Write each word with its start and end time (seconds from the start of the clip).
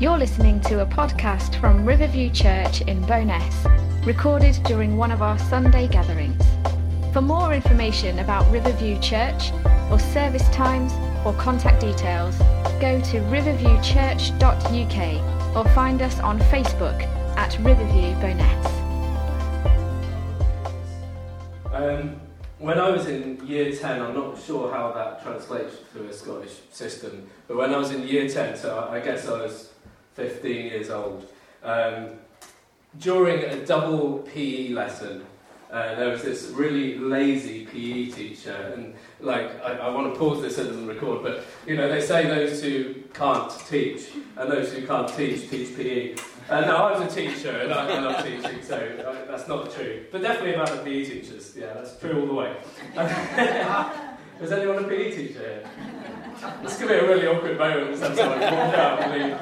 You're 0.00 0.16
listening 0.16 0.60
to 0.60 0.82
a 0.82 0.86
podcast 0.86 1.60
from 1.60 1.84
Riverview 1.84 2.30
Church 2.30 2.82
in 2.82 3.04
Bowness, 3.04 3.66
recorded 4.06 4.54
during 4.62 4.96
one 4.96 5.10
of 5.10 5.22
our 5.22 5.36
Sunday 5.36 5.88
gatherings. 5.88 6.40
For 7.12 7.20
more 7.20 7.52
information 7.52 8.20
about 8.20 8.48
Riverview 8.48 9.00
Church, 9.00 9.50
or 9.90 9.98
service 9.98 10.48
times, 10.50 10.92
or 11.26 11.32
contact 11.32 11.80
details, 11.80 12.38
go 12.80 13.00
to 13.10 13.18
riverviewchurch.uk 13.22 15.56
or 15.56 15.68
find 15.74 16.00
us 16.00 16.20
on 16.20 16.38
Facebook 16.42 17.02
at 17.36 17.58
Riverview 17.58 18.14
Bowness. 18.20 18.66
Um, 21.74 22.20
when 22.60 22.78
I 22.78 22.90
was 22.90 23.08
in 23.08 23.44
year 23.44 23.74
10, 23.74 24.00
I'm 24.00 24.14
not 24.14 24.40
sure 24.40 24.72
how 24.72 24.92
that 24.92 25.24
translates 25.24 25.74
through 25.92 26.06
a 26.06 26.12
Scottish 26.12 26.54
system, 26.70 27.28
but 27.48 27.56
when 27.56 27.74
I 27.74 27.78
was 27.78 27.90
in 27.90 28.06
year 28.06 28.28
10, 28.28 28.56
so 28.56 28.88
I 28.92 29.00
guess 29.00 29.26
I 29.26 29.32
was 29.32 29.67
15 30.18 30.66
years 30.66 30.90
old. 30.90 31.28
Um, 31.62 32.08
during 32.98 33.44
a 33.44 33.64
double 33.64 34.18
PE 34.34 34.70
lesson, 34.70 35.24
uh, 35.70 35.94
there 35.94 36.08
was 36.08 36.22
this 36.22 36.48
really 36.48 36.98
lazy 36.98 37.66
PE 37.66 38.06
teacher, 38.10 38.72
and 38.74 38.94
like 39.20 39.48
I, 39.62 39.74
I 39.74 39.90
want 39.90 40.12
to 40.12 40.18
pause 40.18 40.42
this 40.42 40.56
so 40.56 40.68
record, 40.86 41.22
but 41.22 41.44
you 41.66 41.76
know 41.76 41.88
they 41.88 42.00
say 42.00 42.26
those 42.26 42.60
who 42.62 42.94
can't 43.14 43.52
teach 43.68 44.08
and 44.36 44.50
those 44.50 44.72
who 44.72 44.84
can't 44.86 45.08
teach 45.08 45.48
teach 45.50 45.76
PE. 45.76 46.16
And 46.50 46.66
now 46.66 46.88
I 46.88 46.98
was 46.98 47.12
a 47.12 47.14
teacher 47.14 47.50
and 47.50 47.72
I, 47.72 47.96
I 47.96 48.00
love 48.00 48.24
teaching, 48.24 48.62
so 48.62 48.76
uh, 48.76 49.30
that's 49.30 49.46
not 49.46 49.70
true. 49.70 50.06
But 50.10 50.22
definitely 50.22 50.54
about 50.54 50.70
the 50.70 50.78
PE 50.78 51.04
teachers, 51.04 51.54
yeah, 51.54 51.74
that's 51.74 52.00
true 52.00 52.22
all 52.22 52.26
the 52.26 52.34
way. 52.34 52.56
Is 54.40 54.52
anyone 54.52 54.84
a 54.84 54.88
PE 54.88 55.10
teacher? 55.14 55.68
This 56.62 56.78
could 56.78 56.88
be 56.88 56.94
a 56.94 57.06
really 57.06 57.26
awkward 57.26 57.58
moment. 57.58 58.00
Walk 58.00 58.18
out 58.18 59.02
and 59.02 59.12
leave. 59.22 59.38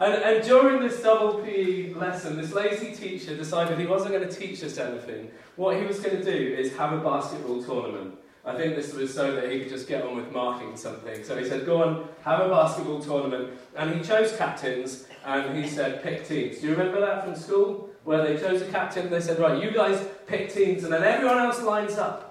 And, 0.00 0.14
and 0.14 0.44
during 0.44 0.80
this 0.80 1.02
double 1.02 1.40
PE 1.42 1.94
lesson, 1.94 2.36
this 2.36 2.52
lazy 2.52 2.94
teacher 2.94 3.36
decided 3.36 3.78
he 3.78 3.86
wasn't 3.86 4.12
going 4.12 4.28
to 4.28 4.34
teach 4.34 4.62
us 4.62 4.78
anything. 4.78 5.30
What 5.56 5.76
he 5.76 5.84
was 5.86 5.98
going 5.98 6.16
to 6.16 6.24
do 6.24 6.54
is 6.54 6.76
have 6.76 6.92
a 6.92 6.98
basketball 6.98 7.62
tournament. 7.62 8.14
I 8.44 8.56
think 8.56 8.76
this 8.76 8.94
was 8.94 9.12
so 9.12 9.34
that 9.34 9.50
he 9.50 9.60
could 9.60 9.68
just 9.68 9.88
get 9.88 10.04
on 10.04 10.16
with 10.16 10.32
marking 10.32 10.76
something. 10.76 11.22
So 11.24 11.36
he 11.36 11.46
said, 11.46 11.66
Go 11.66 11.82
on, 11.82 12.08
have 12.22 12.40
a 12.40 12.48
basketball 12.48 13.00
tournament. 13.00 13.58
And 13.76 13.94
he 13.94 14.00
chose 14.00 14.34
captains 14.36 15.06
and 15.26 15.56
he 15.56 15.68
said, 15.68 16.02
Pick 16.02 16.26
teams. 16.26 16.58
Do 16.58 16.68
you 16.68 16.72
remember 16.74 17.00
that 17.00 17.24
from 17.24 17.34
school? 17.34 17.90
Where 18.04 18.24
they 18.24 18.40
chose 18.40 18.62
a 18.62 18.66
captain, 18.70 19.10
they 19.10 19.20
said, 19.20 19.38
Right, 19.38 19.62
you 19.62 19.70
guys 19.72 20.02
pick 20.26 20.50
teams, 20.52 20.84
and 20.84 20.92
then 20.92 21.02
everyone 21.02 21.38
else 21.38 21.60
lines 21.60 21.98
up. 21.98 22.27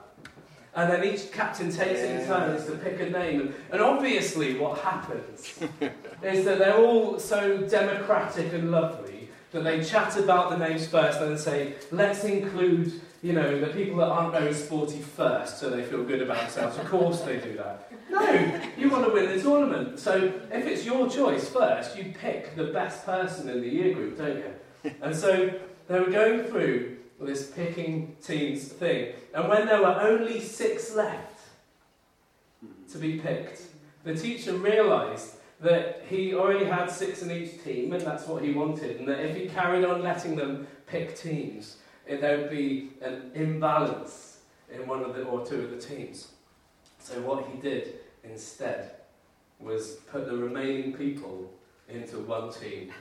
And 0.78 0.92
then 0.92 1.04
each 1.04 1.32
captain 1.32 1.72
takes 1.72 2.02
it 2.02 2.22
in 2.22 2.28
turns 2.28 2.68
to 2.68 2.74
pick 2.74 3.00
a 3.00 3.10
name. 3.10 3.56
And 3.72 3.82
obviously, 3.82 4.60
what 4.60 4.78
happens 4.78 5.58
is 6.22 6.46
that 6.46 6.60
they're 6.60 6.78
all 6.78 7.18
so 7.18 7.58
democratic 7.68 8.54
and 8.54 8.70
lovely 8.70 9.30
that 9.54 9.64
they 9.64 9.84
chat 9.84 10.16
about 10.18 10.52
the 10.52 10.58
names 10.58 10.86
first 10.88 11.20
and 11.20 11.32
then 11.32 11.38
say, 11.40 11.74
let's 11.92 12.24
include, 12.26 13.02
you 13.24 13.34
know, 13.34 13.60
the 13.60 13.74
people 13.74 13.98
that 13.98 14.08
aren't 14.08 14.34
very 14.34 14.54
sporty 14.54 15.00
first 15.00 15.58
so 15.58 15.72
they 15.72 15.84
feel 15.84 16.04
good 16.04 16.22
about 16.22 16.42
themselves. 16.42 16.78
Of 16.78 16.86
course 16.86 17.22
they 17.22 17.40
do 17.40 17.58
that. 17.58 17.92
No, 18.12 18.62
you 18.78 18.92
want 18.92 19.04
to 19.08 19.12
win 19.12 19.36
the 19.36 19.42
tournament. 19.42 19.98
So 19.98 20.32
if 20.52 20.68
it's 20.68 20.86
your 20.86 21.10
choice 21.10 21.50
first, 21.50 21.98
you 21.98 22.14
pick 22.22 22.56
the 22.56 22.66
best 22.66 23.04
person 23.04 23.50
in 23.50 23.62
the 23.62 23.68
year 23.68 23.96
group, 23.96 24.20
don't 24.20 24.38
you? 24.38 24.94
And 25.02 25.16
so 25.16 25.52
they 25.88 26.00
were 26.00 26.12
going 26.12 26.44
through 26.44 26.97
this 27.20 27.50
picking 27.52 28.16
teams 28.24 28.66
thing. 28.66 29.14
And 29.34 29.50
when 29.50 29.66
there 29.66 29.82
were 29.82 30.00
only 30.00 30.40
six 30.40 30.96
left 30.96 31.40
to 32.92 32.98
be 32.98 33.20
picked, 33.20 33.62
the 34.04 34.16
teacher 34.16 34.54
realised 34.54 35.36
that 35.60 36.04
he 36.08 36.36
already 36.36 36.66
had 36.66 36.90
six 36.90 37.24
in 37.24 37.32
each 37.32 37.64
team, 37.64 37.94
and 37.94 38.02
that's 38.02 38.28
what 38.28 38.44
he 38.44 38.54
wanted, 38.54 38.98
and 38.98 39.08
that 39.08 39.20
if 39.20 39.36
he 39.36 39.48
carried 39.48 39.84
on 39.84 40.04
letting 40.04 40.36
them 40.36 40.68
pick 40.86 41.18
teams, 41.18 41.78
it, 42.06 42.22
there 42.22 42.38
would 42.38 42.52
be 42.52 42.92
an 43.02 43.32
imbalance 43.34 44.40
in 44.72 44.88
one 44.88 45.04
of 45.04 45.16
the 45.16 45.24
or 45.24 45.46
two 45.46 45.62
of 45.62 45.72
the 45.72 45.78
teams. 45.78 46.30
So 47.00 47.20
what 47.22 47.48
he 47.48 47.60
did 47.60 47.96
instead 48.24 48.92
was 49.60 49.96
put 50.12 50.28
the 50.28 50.38
remaining 50.38 50.94
people 50.94 51.52
into 51.90 52.20
one 52.20 52.52
team 52.52 52.92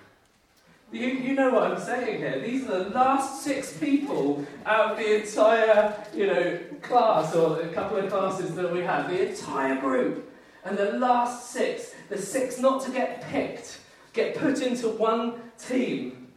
you, 0.97 1.09
you 1.09 1.35
know 1.35 1.51
what 1.51 1.65
I'm 1.65 1.79
saying 1.79 2.19
here. 2.19 2.41
These 2.41 2.69
are 2.69 2.85
the 2.85 2.91
last 2.91 3.43
six 3.43 3.77
people 3.77 4.47
out 4.65 4.93
of 4.93 4.99
the 4.99 5.23
entire, 5.23 6.07
you 6.15 6.27
know, 6.27 6.59
class 6.83 7.35
or 7.35 7.61
a 7.61 7.69
couple 7.69 7.99
of 7.99 8.11
classes 8.11 8.55
that 8.55 8.73
we 8.73 8.81
have. 8.81 9.09
The 9.09 9.29
entire 9.29 9.81
group. 9.81 10.33
And 10.65 10.77
the 10.77 10.93
last 10.93 11.51
six, 11.51 11.95
the 12.09 12.19
six 12.19 12.59
not 12.59 12.85
to 12.85 12.91
get 12.91 13.23
picked, 13.29 13.81
get 14.13 14.37
put 14.37 14.63
into 14.63 14.89
one 14.89 15.35
team. 15.59 16.29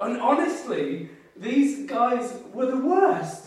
And 0.00 0.20
honestly, 0.20 1.08
these 1.36 1.88
guys 1.88 2.38
were 2.52 2.66
the 2.66 2.76
worst. 2.76 3.46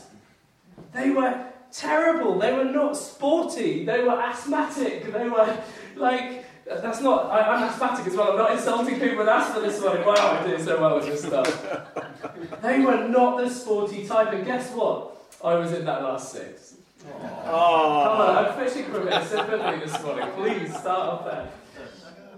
They 0.93 1.11
were 1.11 1.45
terrible. 1.71 2.39
They 2.39 2.53
were 2.53 2.65
not 2.65 2.97
sporty. 2.97 3.85
They 3.85 4.03
were 4.03 4.19
asthmatic. 4.19 5.11
They 5.11 5.29
were 5.29 5.57
like 5.95 6.44
that's 6.65 7.01
not, 7.01 7.29
I, 7.31 7.55
am 7.55 7.63
asthmatic 7.63 8.07
as 8.07 8.15
well. 8.15 8.31
I'm 8.31 8.37
not 8.37 8.51
insulting 8.51 8.99
people 8.99 9.17
with 9.17 9.27
asthma 9.27 9.61
this 9.61 9.79
morning. 9.81 10.05
Wow, 10.05 10.15
I'm 10.15 10.49
doing 10.49 10.63
so 10.63 10.81
well 10.81 10.95
with 10.95 11.05
this 11.05 11.23
stuff. 11.23 12.61
they 12.61 12.79
were 12.79 13.07
not 13.07 13.37
the 13.37 13.49
sporty 13.49 14.07
type, 14.07 14.33
and 14.33 14.45
guess 14.45 14.71
what? 14.71 15.15
I 15.43 15.55
was 15.55 15.73
in 15.73 15.85
that 15.85 16.01
last 16.01 16.31
six. 16.31 16.75
Oh. 17.07 18.01
Come 18.03 18.21
on, 18.21 18.45
I'm 18.45 18.67
fishing 18.67 18.85
for 18.85 19.01
a 19.01 19.03
bit 19.03 19.13
of 19.13 19.27
sympathy 19.27 19.85
this 19.85 20.01
morning. 20.01 20.27
Please 20.35 20.75
start 20.75 21.09
off 21.09 21.25
there. 21.25 21.49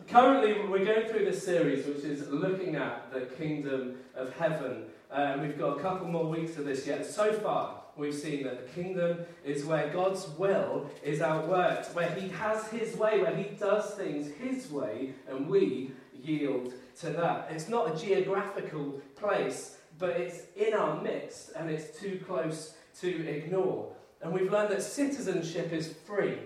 Currently, 0.10 0.68
we're 0.68 0.86
going 0.86 1.08
through 1.08 1.26
this 1.26 1.44
series 1.44 1.86
which 1.86 2.04
is 2.04 2.30
looking 2.30 2.76
at 2.76 3.12
the 3.14 3.22
kingdom 3.22 3.98
of 4.16 4.34
heaven. 4.36 4.86
Uh, 5.12 5.38
we've 5.42 5.58
got 5.58 5.78
a 5.78 5.82
couple 5.82 6.08
more 6.08 6.28
weeks 6.28 6.58
of 6.58 6.66
this 6.66 6.86
yet. 6.86 7.06
So 7.06 7.32
far, 7.34 7.82
we've 7.98 8.16
seen 8.16 8.44
that 8.44 8.66
the 8.66 8.82
kingdom 8.82 9.20
is 9.44 9.66
where 9.66 9.90
God's 9.90 10.28
will 10.38 10.90
is 11.04 11.20
outworked, 11.20 11.94
where 11.94 12.10
He 12.12 12.30
has 12.30 12.68
His 12.68 12.96
way, 12.96 13.22
where 13.22 13.36
He 13.36 13.56
does 13.56 13.92
things 13.92 14.32
His 14.40 14.72
way, 14.72 15.14
and 15.28 15.48
we 15.48 15.92
yield 16.14 16.74
to 17.00 17.10
that. 17.12 17.50
It's 17.52 17.70
not 17.70 17.94
a 17.94 17.98
geographical 17.98 19.02
place, 19.16 19.78
but 20.00 20.12
it's 20.12 20.44
in 20.56 20.74
our 20.74 21.02
midst, 21.02 21.52
and 21.56 21.70
it's 21.70 22.00
too 22.00 22.22
close 22.26 22.76
to 23.02 23.28
ignore. 23.28 23.92
And 24.22 24.34
we've 24.34 24.52
learned 24.52 24.72
that 24.72 24.82
citizenship 24.82 25.72
is 25.72 25.94
free, 26.06 26.38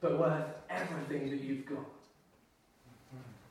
but 0.00 0.18
worth 0.18 0.46
everything 0.68 1.30
that 1.30 1.40
you've 1.40 1.66
got. 1.66 1.86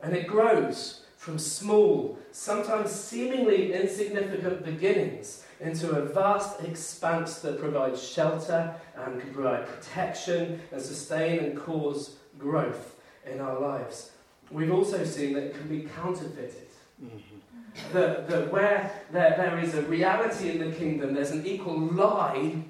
And 0.02 0.14
it 0.16 0.28
grows 0.28 1.01
from 1.22 1.38
small, 1.38 2.18
sometimes 2.32 2.90
seemingly 2.90 3.74
insignificant 3.74 4.66
beginnings 4.66 5.44
into 5.59 5.92
a 5.92 6.04
vast 6.04 6.62
expanse 6.62 7.38
that 7.42 7.59
provides 7.59 8.02
shelter 8.02 8.74
and 8.96 9.22
can 9.22 9.32
provide 9.32 9.68
protection 9.68 10.59
and 10.72 10.82
sustain 10.82 11.38
and 11.38 11.56
cause 11.56 12.16
growth 12.40 12.96
in 13.32 13.40
our 13.40 13.59
lives. 13.59 14.14
We've 14.50 14.72
also 14.72 15.06
seen 15.06 15.34
that 15.34 15.44
it 15.44 15.54
can 15.54 15.68
be 15.68 15.88
counterfeited. 15.96 16.70
Mm-hmm. 17.00 17.94
That, 17.94 18.28
that 18.28 18.52
where 18.52 18.92
there, 19.12 19.36
there 19.38 19.59
is 19.59 19.76
a 19.76 19.84
reality 19.84 20.50
in 20.50 20.58
the 20.58 20.76
kingdom, 20.76 21.14
there's 21.14 21.30
an 21.30 21.46
equal 21.46 21.78
lie 21.78 22.64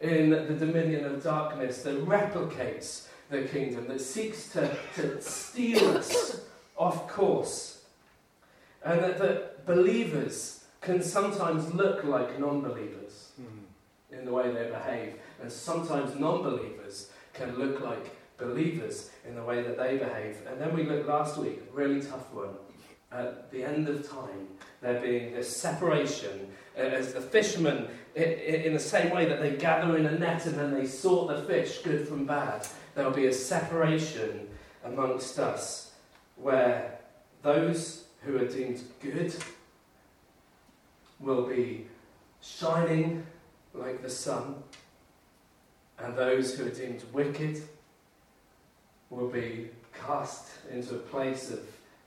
in 0.00 0.30
the 0.30 0.56
dominion 0.58 1.04
of 1.04 1.22
darkness 1.22 1.82
that 1.82 2.04
replicates 2.04 3.06
the 3.30 3.42
kingdom, 3.42 3.86
that 3.86 4.00
seeks 4.00 4.48
to, 4.48 4.76
to 4.96 5.22
steal 5.22 5.96
us 5.96 6.40
off 6.78 7.08
course. 7.08 7.82
And 8.84 9.02
that, 9.02 9.18
that 9.18 9.66
believers 9.66 10.64
can 10.80 11.02
sometimes 11.02 11.74
look 11.74 12.04
like 12.04 12.38
non 12.38 12.60
believers 12.60 13.32
mm. 13.40 14.16
in 14.16 14.24
the 14.24 14.32
way 14.32 14.50
they 14.52 14.70
behave. 14.70 15.14
And 15.42 15.50
sometimes 15.50 16.18
non 16.18 16.42
believers 16.42 17.10
can 17.34 17.56
look 17.56 17.80
like 17.80 18.16
believers 18.38 19.10
in 19.26 19.34
the 19.34 19.42
way 19.42 19.62
that 19.62 19.76
they 19.76 19.98
behave. 19.98 20.38
And 20.48 20.60
then 20.60 20.74
we 20.74 20.84
looked 20.84 21.08
last 21.08 21.36
week, 21.36 21.60
really 21.72 22.00
tough 22.00 22.32
one. 22.32 22.54
At 23.10 23.50
the 23.50 23.64
end 23.64 23.88
of 23.88 24.08
time, 24.08 24.46
there 24.80 25.00
being 25.00 25.32
this 25.32 25.54
separation 25.54 26.48
uh, 26.76 26.82
as 26.82 27.14
the 27.14 27.20
fishermen, 27.20 27.88
in 28.14 28.72
the 28.72 28.80
same 28.80 29.10
way 29.10 29.24
that 29.26 29.40
they 29.40 29.56
gather 29.56 29.96
in 29.96 30.06
a 30.06 30.18
net 30.18 30.46
and 30.46 30.56
then 30.56 30.74
they 30.74 30.86
sort 30.86 31.28
the 31.28 31.42
fish, 31.42 31.78
good 31.78 32.06
from 32.06 32.26
bad, 32.26 32.66
there 32.94 33.04
will 33.04 33.12
be 33.12 33.26
a 33.26 33.32
separation 33.32 34.48
amongst 34.84 35.38
us 35.38 35.87
where 36.40 36.98
those 37.42 38.04
who 38.22 38.36
are 38.36 38.46
deemed 38.46 38.82
good 39.00 39.34
will 41.20 41.42
be 41.42 41.86
shining 42.40 43.26
like 43.74 44.02
the 44.02 44.10
sun, 44.10 44.56
and 45.98 46.16
those 46.16 46.54
who 46.54 46.66
are 46.66 46.70
deemed 46.70 47.02
wicked 47.12 47.62
will 49.10 49.28
be 49.28 49.68
cast 50.06 50.48
into 50.70 50.94
a 50.94 50.98
place 50.98 51.50
of 51.50 51.60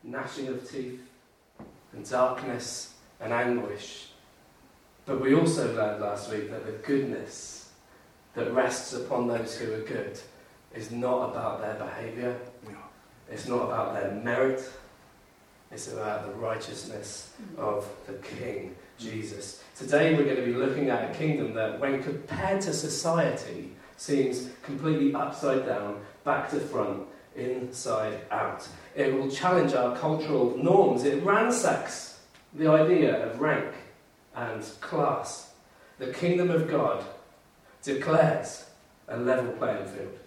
gnashing 0.03 0.47
of 0.47 0.69
teeth 0.69 1.01
and 1.93 2.09
darkness 2.09 2.93
and 3.19 3.33
anguish. 3.33 4.09
But 5.05 5.19
we 5.19 5.35
also 5.35 5.75
learned 5.75 6.01
last 6.01 6.31
week 6.31 6.49
that 6.51 6.65
the 6.65 6.71
goodness 6.71 7.69
that 8.33 8.53
rests 8.53 8.93
upon 8.93 9.27
those 9.27 9.57
who 9.57 9.73
are 9.73 9.81
good 9.81 10.17
is 10.73 10.91
not 10.91 11.31
about 11.31 11.61
their 11.61 11.75
behaviour, 11.75 12.39
it's 13.31 13.47
not 13.47 13.63
about 13.63 13.93
their 13.93 14.11
merit, 14.11 14.61
It's 15.71 15.91
about 15.91 16.27
the 16.27 16.33
righteousness 16.33 17.33
mm-hmm. 17.41 17.61
of 17.61 17.87
the 18.05 18.13
King, 18.13 18.75
Jesus. 18.97 19.63
Today 19.77 20.13
we're 20.15 20.25
going 20.25 20.35
to 20.35 20.45
be 20.45 20.53
looking 20.53 20.89
at 20.89 21.09
a 21.09 21.13
kingdom 21.17 21.53
that, 21.53 21.79
when 21.79 22.03
compared 22.03 22.59
to 22.61 22.73
society, 22.73 23.71
seems 23.95 24.49
completely 24.63 25.15
upside 25.15 25.65
down, 25.65 26.01
back 26.25 26.49
to 26.49 26.59
front, 26.59 27.07
inside 27.35 28.19
out. 28.31 28.67
It 28.95 29.13
will 29.13 29.31
challenge 29.31 29.73
our 29.73 29.95
cultural 29.97 30.57
norms. 30.57 31.05
It 31.05 31.23
ransacks 31.23 32.19
the 32.53 32.67
idea 32.67 33.25
of 33.25 33.39
rank 33.39 33.73
and 34.35 34.61
class. 34.81 35.53
The 35.99 36.11
kingdom 36.11 36.49
of 36.49 36.69
God 36.69 37.05
declares 37.81 38.65
a 39.07 39.17
level 39.17 39.53
playing 39.53 39.85
field. 39.85 40.19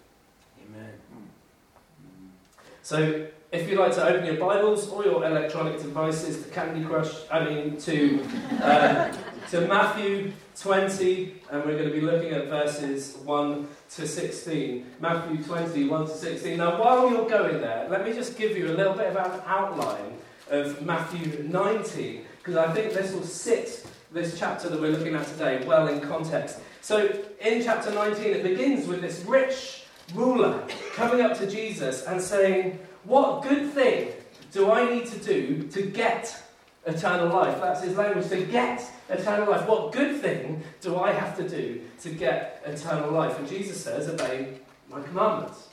So, 2.84 3.26
if 3.50 3.66
you'd 3.66 3.78
like 3.78 3.94
to 3.94 4.06
open 4.06 4.26
your 4.26 4.36
Bibles 4.36 4.90
or 4.90 5.06
your 5.06 5.24
electronic 5.24 5.80
devices 5.80 6.44
to 6.44 6.50
Candy 6.50 6.84
Crush, 6.84 7.14
I 7.30 7.42
mean 7.42 7.78
to 7.78 8.22
uh, 8.62 9.10
to 9.52 9.62
Matthew 9.62 10.32
20, 10.60 11.34
and 11.50 11.64
we're 11.64 11.78
going 11.78 11.88
to 11.88 11.94
be 11.94 12.02
looking 12.02 12.32
at 12.32 12.48
verses 12.48 13.16
1 13.24 13.68
to 13.88 14.06
16. 14.06 14.84
Matthew 15.00 15.42
20, 15.42 15.88
1 15.88 16.06
to 16.06 16.12
16. 16.12 16.58
Now, 16.58 16.78
while 16.78 17.10
you're 17.10 17.26
going 17.26 17.62
there, 17.62 17.88
let 17.88 18.04
me 18.04 18.12
just 18.12 18.36
give 18.36 18.54
you 18.54 18.66
a 18.66 18.76
little 18.76 18.92
bit 18.92 19.06
of 19.06 19.16
an 19.16 19.40
outline 19.46 20.18
of 20.50 20.82
Matthew 20.82 21.42
19, 21.42 22.22
because 22.36 22.56
I 22.56 22.70
think 22.74 22.92
this 22.92 23.14
will 23.14 23.22
sit 23.22 23.86
this 24.12 24.38
chapter 24.38 24.68
that 24.68 24.78
we're 24.78 24.92
looking 24.92 25.14
at 25.14 25.26
today 25.28 25.66
well 25.66 25.88
in 25.88 26.02
context. 26.02 26.58
So, 26.82 27.18
in 27.40 27.62
chapter 27.62 27.90
19, 27.90 28.24
it 28.26 28.42
begins 28.42 28.86
with 28.86 29.00
this 29.00 29.24
rich 29.26 29.83
ruler 30.12 30.66
coming 30.94 31.20
up 31.20 31.36
to 31.38 31.50
Jesus 31.50 32.04
and 32.04 32.20
saying, 32.20 32.78
What 33.04 33.42
good 33.42 33.72
thing 33.72 34.12
do 34.52 34.70
I 34.70 34.92
need 34.92 35.06
to 35.06 35.18
do 35.18 35.62
to 35.68 35.82
get 35.82 36.42
eternal 36.86 37.28
life? 37.28 37.60
That's 37.60 37.82
his 37.82 37.96
language, 37.96 38.28
to 38.28 38.44
get 38.44 38.84
eternal 39.08 39.50
life. 39.50 39.66
What 39.66 39.92
good 39.92 40.20
thing 40.20 40.62
do 40.80 40.98
I 40.98 41.12
have 41.12 41.36
to 41.38 41.48
do 41.48 41.80
to 42.00 42.10
get 42.10 42.62
eternal 42.66 43.10
life? 43.10 43.38
And 43.38 43.48
Jesus 43.48 43.82
says, 43.82 44.08
Obey 44.08 44.58
my 44.90 45.00
commandments. 45.02 45.68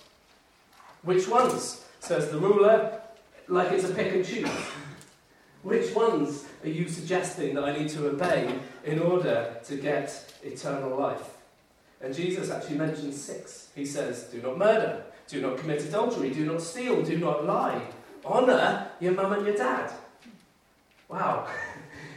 Which 1.04 1.28
ones? 1.28 1.86
Says 2.00 2.32
the 2.32 2.40
ruler, 2.40 3.00
like 3.48 3.72
it's 3.72 3.84
a 3.84 3.94
pick 3.94 4.14
and 4.14 4.26
choose. 4.26 4.50
Which 5.62 5.94
ones 5.94 6.46
are 6.64 6.70
you 6.70 6.88
suggesting 6.90 7.54
that 7.54 7.64
I 7.64 7.78
need 7.78 7.90
to 7.90 8.08
obey 8.08 8.60
in 8.84 8.98
order 8.98 9.58
to 9.66 9.76
get 9.76 10.34
eternal 10.44 10.98
life? 10.98 11.41
And 12.04 12.14
Jesus 12.14 12.50
actually 12.50 12.78
mentions 12.78 13.22
six. 13.22 13.70
He 13.76 13.86
says, 13.86 14.24
Do 14.32 14.42
not 14.42 14.58
murder, 14.58 15.04
do 15.28 15.42
not 15.42 15.58
commit 15.58 15.84
adultery, 15.86 16.32
do 16.32 16.46
not 16.46 16.62
steal, 16.62 17.04
do 17.04 17.18
not 17.18 17.46
lie, 17.46 17.82
honour 18.26 18.88
your 19.00 19.14
mum 19.14 19.34
and 19.34 19.46
your 19.46 19.56
dad. 19.56 19.92
Wow. 21.08 21.48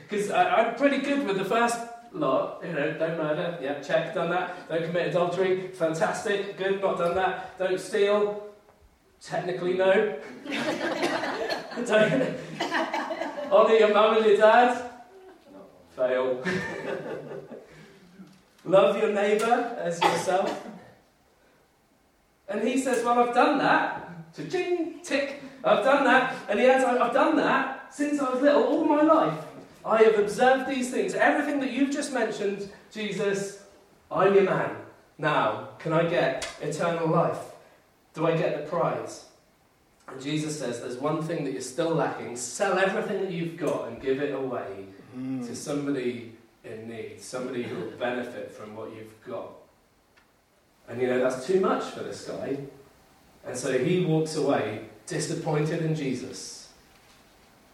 Because 0.07 0.31
I'm 0.31 0.75
pretty 0.77 0.99
good 0.99 1.27
with 1.27 1.39
the 1.39 1.47
first 1.47 1.79
lot. 2.13 2.63
You 2.65 2.73
know, 2.73 2.93
don't 2.93 3.17
murder, 3.17 3.59
yeah, 3.61 3.81
check, 3.81 4.15
done 4.15 4.31
that. 4.31 4.69
Don't 4.69 4.85
commit 4.85 5.09
adultery, 5.09 5.69
fantastic, 5.69 6.57
good, 6.57 6.81
not 6.81 6.99
done 6.99 7.15
that. 7.17 7.59
Don't 7.59 7.81
steal, 7.81 8.45
technically 9.21 9.75
no. 9.75 10.17
don't 11.87 12.37
honour 13.51 13.75
your 13.75 13.95
mum 13.95 14.19
and 14.19 14.27
your 14.27 14.37
dad, 14.37 14.91
fail. 15.97 16.45
Love 18.65 18.97
your 18.97 19.13
neighbour 19.13 19.77
as 19.79 20.03
yourself. 20.03 20.67
And 22.49 22.67
he 22.67 22.79
says, 22.79 23.05
Well, 23.05 23.19
I've 23.19 23.35
done 23.35 23.59
that. 23.59 24.01
Cha-ching, 24.37 25.01
tick. 25.03 25.43
I've 25.63 25.85
done 25.85 26.05
that. 26.05 26.35
And 26.49 26.59
he 26.59 26.67
adds, 26.67 26.85
I've 26.85 27.13
done 27.13 27.37
that 27.37 27.95
since 27.95 28.21
I 28.21 28.31
was 28.31 28.43
little, 28.43 28.65
all 28.65 28.85
my 28.85 29.03
life. 29.03 29.45
I 29.85 30.03
have 30.03 30.19
observed 30.19 30.69
these 30.69 30.91
things. 30.91 31.15
Everything 31.15 31.61
that 31.61 31.73
you've 31.73 31.91
just 31.91 32.13
mentioned, 32.13 32.71
Jesus, 32.91 33.63
I'm 34.11 34.35
your 34.35 34.45
man. 34.45 34.77
Now, 35.19 35.69
can 35.79 35.93
I 35.93 36.09
get 36.09 36.49
eternal 36.61 37.09
life? 37.09 37.39
Do 38.15 38.27
I 38.27 38.37
get 38.37 38.63
the 38.63 38.69
prize? 38.69 39.27
And 40.09 40.21
Jesus 40.21 40.59
says, 40.59 40.81
There's 40.81 40.97
one 40.97 41.23
thing 41.23 41.45
that 41.45 41.53
you're 41.53 41.61
still 41.61 41.95
lacking. 41.95 42.37
Sell 42.37 42.79
everything 42.79 43.23
that 43.23 43.33
you've 43.33 43.57
got 43.57 43.89
and 43.89 44.01
give 44.01 44.21
it 44.21 44.35
away 44.35 44.87
mm. 45.17 45.47
to 45.47 45.55
somebody 45.55 46.34
in 46.65 46.89
need, 46.89 47.21
somebody 47.21 47.63
who 47.63 47.77
will 47.77 47.91
benefit 47.93 48.51
from 48.51 48.75
what 48.75 48.95
you've 48.95 49.25
got. 49.27 49.51
And 50.89 51.01
you 51.01 51.09
know, 51.09 51.21
that's 51.21 51.47
too 51.47 51.61
much 51.61 51.85
for 51.85 52.03
this 52.03 52.25
guy. 52.27 52.59
And 53.47 53.57
so 53.57 53.79
he 53.79 54.05
walks 54.05 54.37
away 54.37 54.87
disappointed 55.07 55.83
in 55.83 55.95
Jesus 55.95 56.73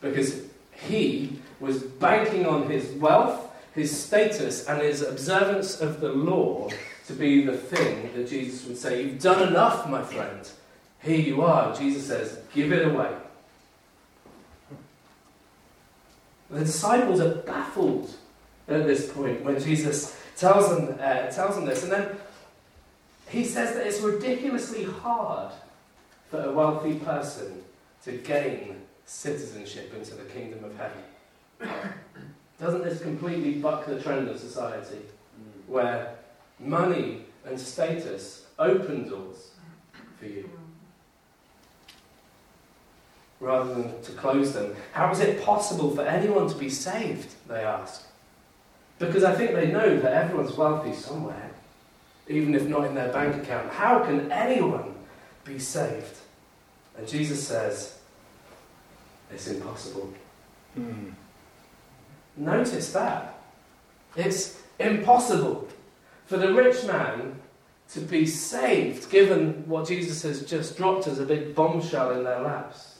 because 0.01 0.43
he 0.73 1.39
was 1.61 1.83
banking 1.83 2.47
on 2.47 2.69
his 2.69 2.91
wealth, 2.93 3.51
his 3.75 3.97
status, 3.97 4.67
and 4.67 4.81
his 4.83 5.03
observance 5.03 5.81
of 5.81 6.01
the 6.01 6.09
law 6.09 6.69
to 7.07 7.13
be 7.13 7.45
the 7.45 7.57
thing 7.57 8.11
that 8.15 8.29
Jesus 8.29 8.67
would 8.67 8.77
say, 8.77 9.05
You've 9.05 9.21
done 9.21 9.49
enough, 9.49 9.89
my 9.89 10.03
friend. 10.03 10.49
Here 11.03 11.21
you 11.21 11.43
are. 11.43 11.75
Jesus 11.75 12.07
says, 12.07 12.41
Give 12.55 12.73
it 12.73 12.87
away. 12.87 13.13
The 16.51 16.61
disciples 16.61 17.21
are 17.21 17.35
baffled 17.35 18.13
at 18.73 18.87
this 18.87 19.13
point 19.13 19.43
when 19.45 19.59
Jesus 19.61 20.17
tells 20.37 20.69
them, 20.69 20.99
uh, 21.01 21.27
tells 21.31 21.57
them 21.57 21.65
this. 21.65 21.83
And 21.83 21.93
then 21.93 22.17
he 23.29 23.45
says 23.45 23.75
that 23.75 23.87
it's 23.87 24.01
ridiculously 24.01 24.85
hard 24.85 25.53
for 26.31 26.43
a 26.43 26.53
wealthy 26.53 26.95
person 26.95 27.63
to 28.05 28.13
gain 28.13 28.77
citizenship 29.05 29.93
into 29.95 30.15
the 30.15 30.25
kingdom 30.25 30.65
of 30.65 30.77
heaven. 30.77 31.95
Doesn't 32.61 32.85
this 32.85 33.01
completely 33.01 33.55
buck 33.55 33.87
the 33.87 34.01
trend 34.01 34.29
of 34.29 34.39
society 34.39 34.99
where 35.67 36.17
money 36.59 37.25
and 37.45 37.59
status 37.59 38.47
open 38.59 39.09
doors 39.09 39.51
for 40.19 40.27
you 40.27 40.49
rather 43.41 43.75
than 43.75 44.03
to 44.03 44.13
close 44.13 44.53
them? 44.53 44.77
How 44.93 45.11
is 45.11 45.21
it 45.21 45.43
possible 45.43 45.91
for 45.91 46.03
anyone 46.03 46.49
to 46.49 46.55
be 46.55 46.69
saved? 46.69 47.35
They 47.49 47.65
ask. 47.65 48.05
Because 49.01 49.25
I 49.25 49.35
think 49.35 49.53
they 49.53 49.73
know 49.73 49.99
that 49.99 50.13
everyone's 50.13 50.55
wealthy 50.55 50.93
somewhere, 50.93 51.51
even 52.29 52.55
if 52.55 52.69
not 52.69 52.85
in 52.85 52.95
their 52.95 53.11
bank 53.11 53.43
account. 53.43 53.73
How 53.73 54.01
can 54.01 54.31
anyone 54.31 54.95
be 55.43 55.59
saved? 55.59 56.19
And 56.99 57.09
Jesus 57.09 57.49
says, 57.49 57.99
it's 59.33 59.49
impossible. 59.49 60.13
Hmm. 60.75 61.11
Notice 62.37 62.93
that. 62.93 63.39
It's 64.17 64.61
impossible 64.79 65.67
for 66.27 66.37
the 66.37 66.53
rich 66.53 66.85
man 66.85 67.37
to 67.93 68.01
be 68.01 68.27
saved, 68.27 69.11
given 69.11 69.67
what 69.67 69.89
Jesus 69.89 70.23
has 70.23 70.45
just 70.45 70.77
dropped 70.77 71.07
as 71.07 71.19
a 71.19 71.25
big 71.25 71.55
bombshell 71.55 72.11
in 72.11 72.23
their 72.23 72.41
laps. 72.41 72.99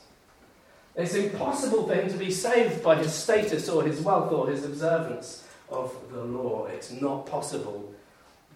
It's 0.97 1.15
impossible 1.15 1.87
for 1.87 1.95
him 1.95 2.09
to 2.09 2.17
be 2.17 2.31
saved 2.31 2.83
by 2.83 2.97
his 2.97 3.13
status 3.13 3.69
or 3.69 3.85
his 3.85 4.01
wealth 4.01 4.33
or 4.33 4.49
his 4.49 4.65
observance 4.65 5.45
of 5.71 5.95
the 6.13 6.25
law. 6.25 6.67
It's 6.67 6.91
not 6.91 7.27
possible. 7.27 7.93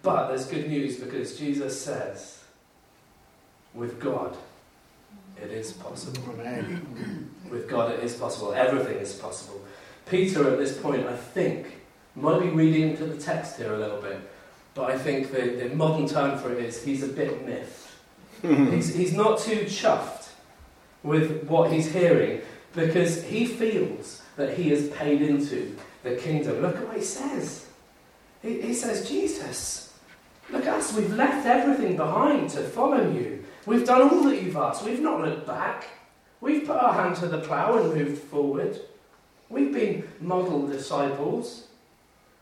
But 0.01 0.27
there's 0.27 0.45
good 0.45 0.69
news 0.69 0.97
because 0.97 1.37
Jesus 1.37 1.79
says, 1.79 2.43
with 3.73 3.99
God, 3.99 4.37
it 5.41 5.51
is 5.51 5.71
possible. 5.73 6.33
with 7.49 7.67
God, 7.67 7.91
it 7.91 8.03
is 8.03 8.13
possible. 8.13 8.53
Everything 8.53 8.97
is 8.97 9.13
possible. 9.13 9.61
Peter, 10.09 10.51
at 10.51 10.59
this 10.59 10.77
point, 10.77 11.05
I 11.07 11.15
think, 11.15 11.81
might 12.15 12.39
be 12.39 12.49
reading 12.49 12.91
into 12.91 13.05
the 13.05 13.17
text 13.17 13.57
here 13.57 13.73
a 13.73 13.77
little 13.77 14.01
bit, 14.01 14.19
but 14.73 14.91
I 14.91 14.97
think 14.97 15.31
the, 15.31 15.67
the 15.67 15.75
modern 15.75 16.07
term 16.07 16.37
for 16.37 16.53
it 16.53 16.63
is 16.63 16.83
he's 16.83 17.03
a 17.03 17.07
bit 17.07 17.45
miffed. 17.45 17.89
he's, 18.41 18.93
he's 18.93 19.13
not 19.13 19.39
too 19.39 19.61
chuffed 19.61 20.29
with 21.03 21.45
what 21.47 21.71
he's 21.71 21.91
hearing 21.91 22.41
because 22.73 23.23
he 23.23 23.45
feels 23.45 24.21
that 24.35 24.57
he 24.57 24.69
has 24.69 24.89
paid 24.89 25.21
into 25.21 25.75
the 26.05 26.15
kingdom. 26.15 26.61
Look 26.61 26.77
at 26.77 26.87
what 26.87 26.95
he 26.95 27.03
says. 27.03 27.65
He, 28.41 28.61
he 28.61 28.73
says, 28.73 29.09
Jesus, 29.09 29.93
look 30.51 30.65
at 30.65 30.75
us. 30.75 30.95
We've 30.95 31.11
left 31.13 31.45
everything 31.47 31.97
behind 31.97 32.51
to 32.51 32.61
follow 32.61 33.11
you. 33.11 33.43
We've 33.65 33.85
done 33.85 34.03
all 34.03 34.23
that 34.23 34.41
you've 34.41 34.55
asked. 34.55 34.85
We've 34.85 35.01
not 35.01 35.21
looked 35.21 35.47
back. 35.47 35.87
We've 36.39 36.65
put 36.65 36.77
our 36.77 36.93
hand 36.93 37.15
to 37.17 37.27
the 37.27 37.39
plough 37.39 37.79
and 37.79 37.93
moved 37.95 38.21
forward. 38.21 38.79
We've 39.49 39.73
been 39.73 40.07
model 40.21 40.67
disciples. 40.67 41.67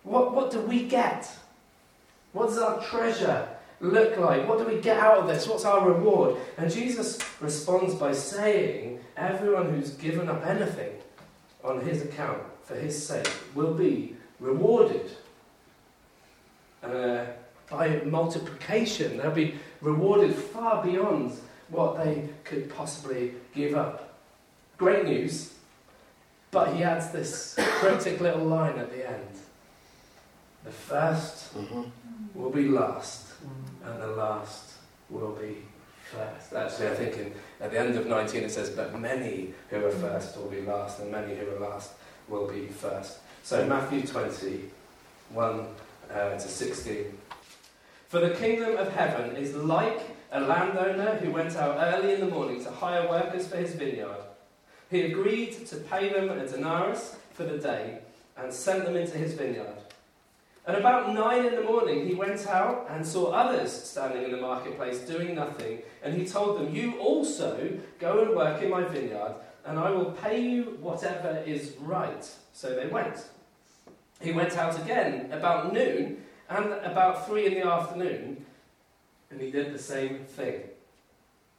What, 0.03 0.35
what 0.35 0.51
do 0.51 0.59
we 0.59 0.83
get? 0.83 1.29
What 2.33 2.47
does 2.47 2.57
our 2.57 2.83
treasure 2.83 3.47
look 3.79 4.17
like? 4.17 4.45
What 4.45 4.57
do 4.57 4.65
we 4.65 4.81
get 4.81 4.97
out 4.97 5.19
of 5.19 5.27
this? 5.27 5.47
What's 5.47 5.63
our 5.63 5.89
reward? 5.89 6.35
And 6.57 6.69
Jesus 6.69 7.17
responds 7.39 7.95
by 7.95 8.11
saying, 8.11 8.99
Everyone 9.15 9.69
who's 9.69 9.91
given 9.91 10.27
up 10.27 10.45
anything 10.45 10.91
on 11.63 11.79
his 11.79 12.01
account 12.01 12.41
for 12.63 12.75
his 12.75 13.07
sake 13.07 13.29
will 13.55 13.73
be 13.73 14.15
rewarded. 14.39 15.11
Uh, 16.81 17.25
by 17.69 18.01
multiplication, 18.03 19.17
they'll 19.17 19.31
be 19.31 19.55
rewarded 19.81 20.35
far 20.35 20.83
beyond 20.83 21.31
what 21.69 22.03
they 22.03 22.29
could 22.43 22.69
possibly 22.69 23.33
give 23.53 23.73
up. 23.73 24.13
Great 24.77 25.05
news 25.05 25.53
But 26.51 26.75
he 26.75 26.83
adds 26.83 27.09
this 27.11 27.55
cryptic 27.57 28.19
little 28.19 28.45
line 28.45 28.77
at 28.77 28.91
the 28.91 29.09
end 29.09 29.27
The 30.63 30.71
first 30.71 31.55
mm-hmm. 31.55 31.83
will 32.35 32.51
be 32.51 32.67
last, 32.67 33.33
and 33.83 34.01
the 34.01 34.07
last 34.07 34.73
will 35.09 35.31
be 35.31 35.57
first. 36.11 36.53
Actually, 36.53 36.87
I 36.89 36.95
think 36.95 37.17
in, 37.17 37.33
at 37.59 37.71
the 37.71 37.79
end 37.79 37.95
of 37.95 38.07
19 38.07 38.43
it 38.43 38.51
says, 38.51 38.69
But 38.69 38.99
many 38.99 39.53
who 39.69 39.85
are 39.85 39.91
first 39.91 40.37
will 40.37 40.49
be 40.49 40.61
last, 40.61 40.99
and 40.99 41.11
many 41.11 41.35
who 41.35 41.49
are 41.55 41.59
last 41.59 41.93
will 42.27 42.47
be 42.47 42.67
first. 42.67 43.19
So, 43.43 43.65
Matthew 43.65 44.05
20, 44.05 44.69
1 45.29 45.67
uh, 46.13 46.29
to 46.31 46.39
16. 46.39 47.17
For 48.07 48.19
the 48.19 48.31
kingdom 48.35 48.77
of 48.77 48.93
heaven 48.93 49.35
is 49.35 49.55
like 49.55 50.01
a 50.31 50.41
landowner 50.41 51.15
who 51.15 51.31
went 51.31 51.55
out 51.55 51.77
early 51.79 52.13
in 52.13 52.19
the 52.19 52.27
morning 52.27 52.63
to 52.63 52.71
hire 52.71 53.07
workers 53.09 53.47
for 53.47 53.57
his 53.57 53.73
vineyard. 53.73 54.21
He 54.89 55.01
agreed 55.01 55.65
to 55.67 55.75
pay 55.77 56.13
them 56.13 56.29
a 56.29 56.47
denarius 56.47 57.15
for 57.33 57.43
the 57.43 57.57
day 57.57 57.99
and 58.37 58.53
sent 58.53 58.85
them 58.85 58.95
into 58.95 59.17
his 59.17 59.33
vineyard. 59.33 59.77
At 60.65 60.79
about 60.79 61.13
nine 61.13 61.45
in 61.45 61.55
the 61.55 61.63
morning, 61.63 62.07
he 62.07 62.13
went 62.13 62.47
out 62.47 62.87
and 62.89 63.05
saw 63.05 63.31
others 63.31 63.71
standing 63.71 64.23
in 64.23 64.31
the 64.31 64.37
marketplace 64.37 64.99
doing 64.99 65.35
nothing, 65.35 65.79
and 66.01 66.13
he 66.15 66.25
told 66.25 66.57
them, 66.57 66.73
You 66.73 66.97
also 66.99 67.79
go 67.99 68.21
and 68.21 68.35
work 68.35 68.61
in 68.61 68.69
my 68.69 68.83
vineyard, 68.83 69.35
and 69.65 69.79
I 69.79 69.89
will 69.89 70.11
pay 70.11 70.41
you 70.41 70.77
whatever 70.81 71.41
is 71.45 71.75
right. 71.79 72.29
So 72.53 72.75
they 72.75 72.87
went. 72.87 73.25
He 74.21 74.31
went 74.31 74.57
out 74.57 74.79
again 74.81 75.31
about 75.31 75.73
noon 75.73 76.23
and 76.49 76.73
about 76.85 77.27
three 77.27 77.47
in 77.47 77.53
the 77.53 77.67
afternoon, 77.67 78.45
and 79.29 79.41
he 79.41 79.51
did 79.51 79.73
the 79.73 79.79
same 79.79 80.25
thing. 80.25 80.61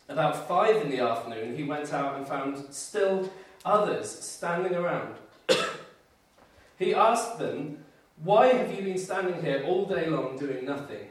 About 0.09 0.47
five 0.47 0.77
in 0.77 0.91
the 0.91 1.01
afternoon, 1.01 1.57
he 1.57 1.65
went 1.65 1.93
out 1.93 2.17
and 2.17 2.27
found 2.27 2.73
still 2.75 3.31
others 3.65 4.11
standing 4.11 4.75
around. 4.75 5.15
he 6.79 6.95
asked 6.95 7.39
them, 7.39 7.85
Why 8.23 8.49
have 8.49 8.73
you 8.73 8.83
been 8.83 8.99
standing 8.99 9.43
here 9.43 9.65
all 9.67 9.87
day 9.87 10.07
long 10.07 10.39
doing 10.39 10.67
nothing? 10.67 11.09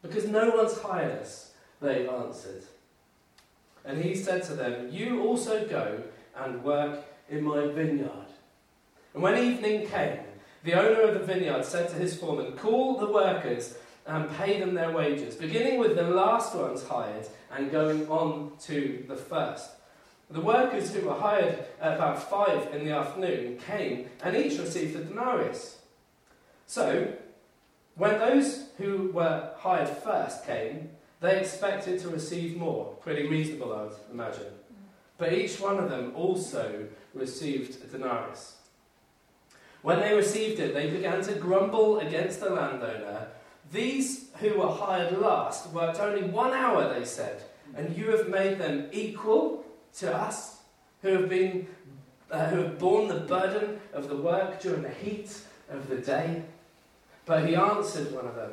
Because 0.00 0.26
no 0.26 0.50
one's 0.50 0.78
hired 0.78 1.20
us, 1.20 1.52
they 1.80 2.06
answered. 2.08 2.64
And 3.84 4.02
he 4.02 4.14
said 4.14 4.42
to 4.44 4.54
them, 4.54 4.88
You 4.90 5.22
also 5.22 5.66
go 5.66 6.02
and 6.36 6.64
work 6.64 7.04
in 7.28 7.44
my 7.44 7.66
vineyard. 7.66 8.10
And 9.12 9.22
when 9.22 9.38
evening 9.38 9.86
came, 9.86 10.20
the 10.64 10.74
owner 10.74 11.02
of 11.02 11.14
the 11.14 11.20
vineyard 11.20 11.64
said 11.64 11.88
to 11.90 11.96
his 11.96 12.16
foreman, 12.16 12.52
Call 12.52 12.98
the 12.98 13.10
workers 13.10 13.76
and 14.06 14.30
pay 14.36 14.58
them 14.58 14.74
their 14.74 14.90
wages, 14.90 15.34
beginning 15.34 15.78
with 15.78 15.96
the 15.96 16.02
last 16.02 16.54
ones 16.54 16.86
hired 16.86 17.26
and 17.52 17.70
going 17.70 18.08
on 18.08 18.52
to 18.62 19.04
the 19.08 19.16
first. 19.16 19.70
The 20.30 20.40
workers 20.40 20.92
who 20.92 21.06
were 21.06 21.14
hired 21.14 21.64
at 21.80 21.94
about 21.94 22.30
five 22.30 22.74
in 22.74 22.84
the 22.84 22.92
afternoon 22.92 23.58
came 23.58 24.08
and 24.22 24.36
each 24.36 24.58
received 24.58 24.96
a 24.96 25.04
denarius. 25.04 25.78
So, 26.66 27.12
when 27.94 28.18
those 28.18 28.70
who 28.78 29.10
were 29.12 29.50
hired 29.58 29.88
first 29.88 30.44
came, 30.46 30.90
they 31.24 31.40
expected 31.40 32.00
to 32.00 32.08
receive 32.08 32.56
more. 32.56 32.94
Pretty 33.00 33.26
reasonable, 33.26 33.72
I 33.72 33.82
would 33.84 33.96
imagine. 34.12 34.52
But 35.18 35.32
each 35.32 35.60
one 35.60 35.78
of 35.78 35.88
them 35.88 36.12
also 36.14 36.86
received 37.14 37.82
a 37.84 37.86
denarius. 37.86 38.56
When 39.82 40.00
they 40.00 40.14
received 40.14 40.60
it, 40.60 40.74
they 40.74 40.90
began 40.90 41.22
to 41.22 41.34
grumble 41.34 42.00
against 42.00 42.40
the 42.40 42.50
landowner 42.50 43.28
these 43.72 44.30
who 44.40 44.58
were 44.58 44.70
hired 44.70 45.18
last 45.18 45.70
worked 45.70 46.00
only 46.00 46.22
one 46.22 46.52
hour, 46.52 46.92
they 46.92 47.04
said, 47.04 47.42
and 47.74 47.96
you 47.96 48.16
have 48.16 48.28
made 48.28 48.58
them 48.58 48.88
equal 48.92 49.64
to 49.98 50.14
us 50.14 50.60
who 51.02 51.08
have 51.08 51.28
been 51.28 51.66
uh, 52.30 52.46
who 52.46 52.56
have 52.62 52.78
borne 52.78 53.08
the 53.08 53.20
burden 53.20 53.78
of 53.92 54.08
the 54.08 54.16
work 54.16 54.60
during 54.60 54.82
the 54.82 54.90
heat 54.90 55.38
of 55.70 55.88
the 55.88 55.96
day. 55.96 56.42
But 57.26 57.46
he 57.46 57.54
answered 57.54 58.12
one 58.12 58.26
of 58.26 58.34
them, 58.34 58.52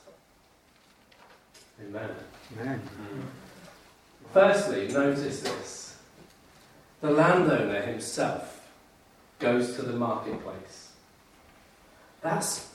Amen. 1.87 2.09
Amen. 2.59 2.81
Firstly, 4.33 4.87
notice 4.87 5.41
this 5.41 5.97
the 7.01 7.11
landowner 7.11 7.81
himself 7.81 8.69
goes 9.39 9.75
to 9.75 9.81
the 9.81 9.93
marketplace. 9.93 10.91
That's 12.21 12.69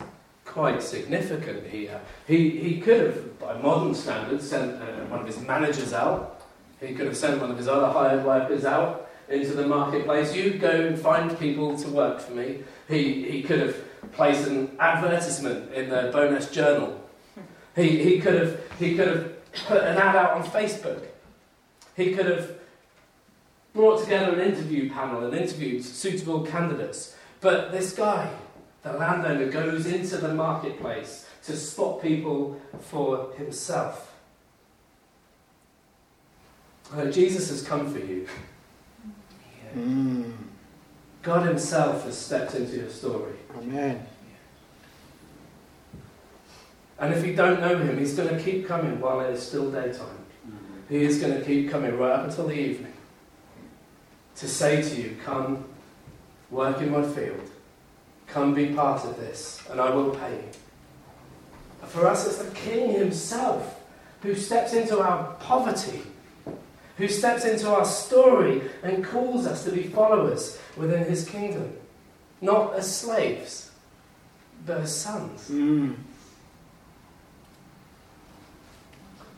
quite 0.45 0.83
significant 0.83 1.67
here. 1.69 2.01
He, 2.27 2.51
he 2.51 2.81
could 2.81 3.01
have, 3.01 3.39
by 3.39 3.57
modern 3.59 3.95
standards, 3.95 4.49
sent 4.49 4.83
uh, 4.83 5.05
one 5.07 5.21
of 5.21 5.27
his 5.27 5.41
managers 5.41 5.93
out. 5.93 6.43
He 6.81 6.95
could 6.95 7.07
have 7.07 7.17
sent 7.17 7.41
one 7.41 7.51
of 7.51 7.57
his 7.57 7.69
other 7.69 7.89
hired 7.89 8.25
workers 8.25 8.65
out 8.65 9.09
into 9.29 9.53
the 9.53 9.67
marketplace. 9.67 10.35
You 10.35 10.55
go 10.55 10.71
and 10.71 10.99
find 10.99 11.39
people 11.39 11.77
to 11.79 11.89
work 11.89 12.21
for 12.21 12.33
me. 12.33 12.65
He, 12.89 13.31
he 13.31 13.43
could 13.43 13.61
have 13.61 14.13
placed 14.13 14.49
an 14.49 14.77
advertisement 14.81 15.73
in 15.73 15.89
the 15.89 16.11
Bowness 16.13 16.51
Journal. 16.51 17.01
He, 17.77 18.03
he, 18.03 18.21
could 18.21 18.35
have, 18.35 18.61
he 18.79 18.97
could 18.97 19.09
have 19.09 19.53
put 19.67 19.83
an 19.83 19.97
ad 19.97 20.17
out 20.17 20.33
on 20.33 20.43
Facebook. 20.43 21.05
He 21.97 22.15
could 22.15 22.27
have 22.27 22.59
brought 23.75 24.03
together 24.03 24.33
an 24.33 24.41
interview 24.41 24.91
panel 24.91 25.25
and 25.25 25.37
interviewed 25.37 25.85
suitable 25.85 26.45
candidates. 26.45 27.15
But 27.41 27.71
this 27.71 27.93
guy, 27.93 28.33
the 28.83 28.95
landowner 28.95 29.51
goes 29.51 29.87
into 29.87 30.17
the 30.17 30.33
marketplace 30.33 31.29
to 31.45 31.57
spot 31.57 32.03
people 32.03 32.61
for 32.81 33.33
himself. 33.37 34.15
Uh, 36.95 37.07
Jesus 37.07 37.51
has 37.51 37.63
come 37.63 37.93
for 37.93 37.99
you. 37.99 38.27
Yeah. 39.75 39.83
Mm. 39.83 40.33
God 41.27 41.45
Himself 41.45 42.05
has 42.05 42.17
stepped 42.17 42.55
into 42.55 42.77
your 42.77 42.89
story. 42.89 43.35
Amen. 43.59 44.07
And 46.99 47.13
if 47.13 47.27
you 47.27 47.35
don't 47.35 47.61
know 47.61 47.77
Him, 47.77 47.99
He's 47.99 48.15
going 48.15 48.35
to 48.35 48.43
keep 48.43 48.67
coming 48.67 49.01
while 49.01 49.21
it 49.21 49.31
is 49.31 49.47
still 49.47 49.71
daytime. 49.71 50.25
He 50.89 51.05
is 51.05 51.19
going 51.19 51.37
to 51.39 51.45
keep 51.45 51.71
coming 51.71 51.97
right 51.99 52.13
up 52.13 52.29
until 52.29 52.47
the 52.47 52.59
evening 52.59 52.93
to 54.37 54.49
say 54.49 54.83
to 54.83 55.03
you, 55.03 55.17
Come, 55.25 55.65
work 56.51 56.81
in 56.81 56.93
my 56.93 57.03
field. 57.03 57.51
Come 58.27 58.55
be 58.55 58.67
part 58.67 59.05
of 59.05 59.17
this, 59.17 59.63
and 59.71 59.81
I 59.81 59.91
will 59.91 60.11
pay 60.11 60.33
you. 60.33 61.87
For 61.87 62.07
us, 62.07 62.27
it's 62.27 62.39
the 62.39 62.51
King 62.55 62.93
Himself 62.93 63.81
who 64.23 64.35
steps 64.35 64.73
into 64.73 65.01
our 65.01 65.35
poverty, 65.35 66.03
who 66.97 67.09
steps 67.09 67.45
into 67.45 67.71
our 67.71 67.85
story 67.85 68.63
and 68.83 69.05
calls 69.05 69.47
us 69.47 69.65
to 69.65 69.71
be 69.71 69.85
followers 69.85 70.59
within 70.77 71.05
His 71.05 71.29
kingdom. 71.29 71.73
Not 72.41 72.75
as 72.75 72.95
slaves, 72.95 73.71
but 74.65 74.79
as 74.79 74.95
sons. 74.95 75.49
Mm. 75.51 75.97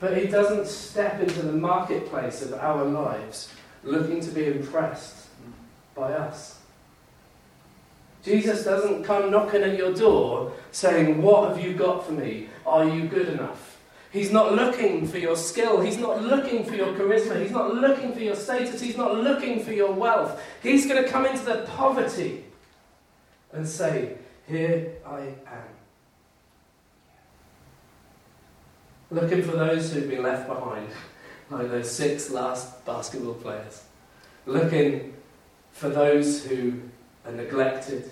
But 0.00 0.17
He 0.17 0.26
doesn't 0.26 0.67
step 0.67 1.21
into 1.21 1.43
the 1.43 1.52
marketplace 1.52 2.43
of 2.43 2.55
our 2.55 2.85
lives 2.85 3.52
looking 3.83 4.21
to 4.21 4.31
be 4.31 4.47
impressed 4.47 5.26
by 5.95 6.12
us. 6.12 6.61
Jesus 8.23 8.64
doesn't 8.64 9.05
come 9.05 9.31
knocking 9.31 9.62
at 9.62 9.76
your 9.76 9.93
door 9.95 10.52
saying, 10.73 11.23
What 11.23 11.49
have 11.49 11.64
you 11.64 11.75
got 11.75 12.07
for 12.07 12.12
me? 12.12 12.49
Are 12.67 12.85
you 12.85 13.09
good 13.09 13.28
enough? 13.28 13.78
He's 14.11 14.31
not 14.33 14.55
looking 14.55 15.07
for 15.07 15.19
your 15.19 15.37
skill. 15.37 15.81
He's 15.81 15.99
not 15.99 16.23
looking 16.23 16.64
for 16.64 16.75
your 16.75 16.95
charisma. 16.95 17.43
He's 17.43 17.50
not 17.50 17.75
looking 17.75 18.12
for 18.14 18.21
your 18.21 18.37
status. 18.37 18.81
He's 18.81 18.97
not 18.97 19.17
looking 19.17 19.62
for 19.62 19.73
your 19.73 19.93
wealth. 19.93 20.43
He's 20.62 20.87
going 20.87 21.02
to 21.02 21.09
come 21.09 21.26
into 21.26 21.45
the 21.45 21.67
poverty 21.76 22.45
and 23.52 23.69
say, 23.69 24.17
Here 24.47 24.95
I 25.07 25.21
am. 25.21 25.77
Looking 29.10 29.42
for 29.42 29.52
those 29.52 29.92
who've 29.92 30.08
been 30.08 30.22
left 30.22 30.46
behind, 30.46 30.88
like 31.50 31.70
those 31.70 31.90
six 31.90 32.30
last 32.30 32.84
basketball 32.84 33.34
players. 33.34 33.84
Looking 34.44 35.14
for 35.72 35.88
those 35.88 36.44
who 36.44 36.74
are 37.24 37.32
neglected, 37.32 38.10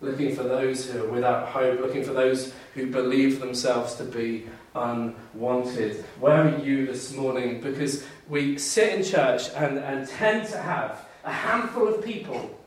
looking 0.00 0.36
for 0.36 0.44
those 0.44 0.88
who 0.88 1.04
are 1.04 1.08
without 1.08 1.48
hope, 1.48 1.80
looking 1.80 2.04
for 2.04 2.12
those 2.12 2.52
who 2.74 2.86
believe 2.86 3.40
themselves 3.40 3.96
to 3.96 4.04
be 4.04 4.46
unwanted. 4.76 6.04
Where 6.20 6.54
are 6.54 6.58
you 6.58 6.86
this 6.86 7.12
morning? 7.14 7.60
Because 7.60 8.04
we 8.28 8.58
sit 8.58 8.94
in 8.94 9.02
church 9.02 9.50
and, 9.56 9.78
and 9.78 10.08
tend 10.08 10.48
to 10.50 10.58
have 10.58 11.04
a 11.24 11.32
handful 11.32 11.88
of 11.88 12.04
people 12.04 12.61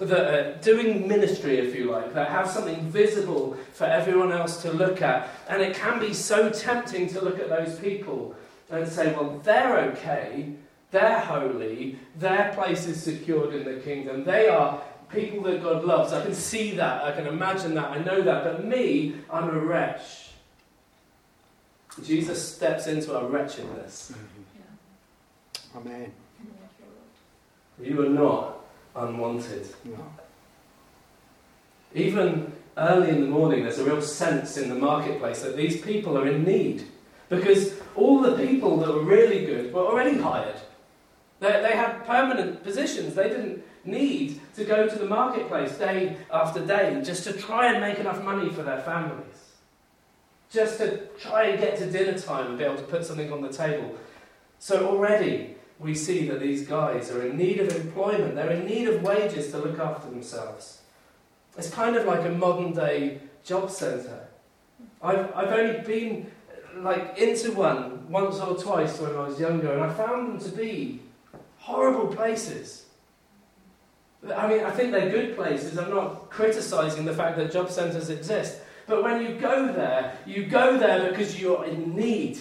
that 0.00 0.34
are 0.34 0.54
doing 0.60 1.08
ministry, 1.08 1.58
if 1.58 1.74
you 1.74 1.90
like, 1.90 2.12
that 2.14 2.28
have 2.28 2.48
something 2.48 2.80
visible 2.90 3.56
for 3.72 3.84
everyone 3.84 4.32
else 4.32 4.62
to 4.62 4.72
look 4.72 5.02
at. 5.02 5.28
And 5.48 5.62
it 5.62 5.74
can 5.76 5.98
be 5.98 6.12
so 6.12 6.50
tempting 6.50 7.08
to 7.10 7.20
look 7.20 7.38
at 7.38 7.48
those 7.48 7.78
people 7.78 8.34
and 8.70 8.86
say, 8.86 9.12
well, 9.12 9.40
they're 9.44 9.78
okay, 9.90 10.52
they're 10.90 11.20
holy, 11.20 11.98
their 12.18 12.52
place 12.54 12.86
is 12.86 13.02
secured 13.02 13.54
in 13.54 13.64
the 13.64 13.80
kingdom, 13.80 14.24
they 14.24 14.48
are 14.48 14.82
people 15.08 15.42
that 15.44 15.62
God 15.62 15.84
loves. 15.84 16.12
I 16.12 16.22
can 16.22 16.34
see 16.34 16.72
that, 16.72 17.04
I 17.04 17.12
can 17.12 17.26
imagine 17.26 17.74
that, 17.74 17.90
I 17.90 17.98
know 17.98 18.22
that. 18.22 18.44
But 18.44 18.64
me, 18.64 19.14
I'm 19.30 19.48
a 19.48 19.58
wretch. 19.58 20.30
Jesus 22.02 22.54
steps 22.54 22.86
into 22.86 23.16
our 23.16 23.26
wretchedness. 23.26 24.12
Mm-hmm. 24.12 25.78
Amen. 25.78 26.12
You 27.80 28.04
are 28.04 28.08
not 28.08 28.65
unwanted. 28.96 29.68
No. 29.84 30.12
Even 31.94 32.52
early 32.76 33.10
in 33.10 33.20
the 33.20 33.26
morning, 33.26 33.62
there's 33.62 33.78
a 33.78 33.84
real 33.84 34.02
sense 34.02 34.56
in 34.56 34.68
the 34.68 34.74
marketplace 34.74 35.42
that 35.42 35.56
these 35.56 35.80
people 35.80 36.18
are 36.18 36.26
in 36.26 36.44
need. 36.44 36.84
Because 37.28 37.74
all 37.94 38.20
the 38.20 38.36
people 38.36 38.76
that 38.78 38.88
were 38.88 39.02
really 39.02 39.44
good 39.44 39.72
were 39.72 39.80
already 39.80 40.18
hired. 40.18 40.60
They, 41.40 41.50
they 41.62 41.76
had 41.76 42.04
permanent 42.06 42.62
positions. 42.62 43.14
They 43.14 43.28
didn't 43.28 43.64
need 43.84 44.40
to 44.54 44.64
go 44.64 44.88
to 44.88 44.98
the 44.98 45.06
marketplace 45.06 45.76
day 45.76 46.16
after 46.32 46.64
day 46.64 47.00
just 47.04 47.24
to 47.24 47.32
try 47.32 47.72
and 47.72 47.80
make 47.80 47.98
enough 47.98 48.22
money 48.22 48.50
for 48.50 48.62
their 48.62 48.80
families. 48.80 49.24
Just 50.50 50.78
to 50.78 51.06
try 51.18 51.46
and 51.46 51.60
get 51.60 51.76
to 51.78 51.90
dinner 51.90 52.18
time 52.18 52.46
and 52.48 52.58
be 52.58 52.64
able 52.64 52.76
to 52.76 52.82
put 52.82 53.04
something 53.04 53.32
on 53.32 53.42
the 53.42 53.52
table. 53.52 53.96
So 54.58 54.88
already 54.88 55.55
we 55.78 55.94
see 55.94 56.26
that 56.28 56.40
these 56.40 56.66
guys 56.66 57.10
are 57.10 57.26
in 57.26 57.36
need 57.36 57.60
of 57.60 57.74
employment. 57.74 58.34
They're 58.34 58.50
in 58.50 58.66
need 58.66 58.88
of 58.88 59.02
wages 59.02 59.50
to 59.50 59.58
look 59.58 59.78
after 59.78 60.08
themselves. 60.08 60.80
It's 61.58 61.70
kind 61.70 61.96
of 61.96 62.06
like 62.06 62.24
a 62.24 62.30
modern 62.30 62.72
day 62.72 63.20
job 63.44 63.70
centre. 63.70 64.28
I've, 65.02 65.34
I've 65.34 65.52
only 65.52 65.80
been 65.80 66.30
like 66.76 67.18
into 67.18 67.52
one 67.52 68.10
once 68.10 68.38
or 68.40 68.56
twice 68.56 69.00
when 69.00 69.14
I 69.14 69.26
was 69.28 69.40
younger, 69.40 69.72
and 69.72 69.82
I 69.82 69.92
found 69.92 70.40
them 70.40 70.50
to 70.50 70.56
be 70.56 71.00
horrible 71.58 72.14
places. 72.14 72.84
I 74.34 74.48
mean, 74.48 74.64
I 74.64 74.70
think 74.70 74.92
they're 74.92 75.10
good 75.10 75.36
places. 75.36 75.78
I'm 75.78 75.90
not 75.90 76.30
criticising 76.30 77.04
the 77.04 77.14
fact 77.14 77.36
that 77.36 77.52
job 77.52 77.70
centres 77.70 78.10
exist. 78.10 78.60
But 78.86 79.02
when 79.02 79.22
you 79.22 79.38
go 79.38 79.72
there, 79.72 80.16
you 80.26 80.46
go 80.46 80.78
there 80.78 81.10
because 81.10 81.40
you're 81.40 81.64
in 81.64 81.94
need. 81.94 82.38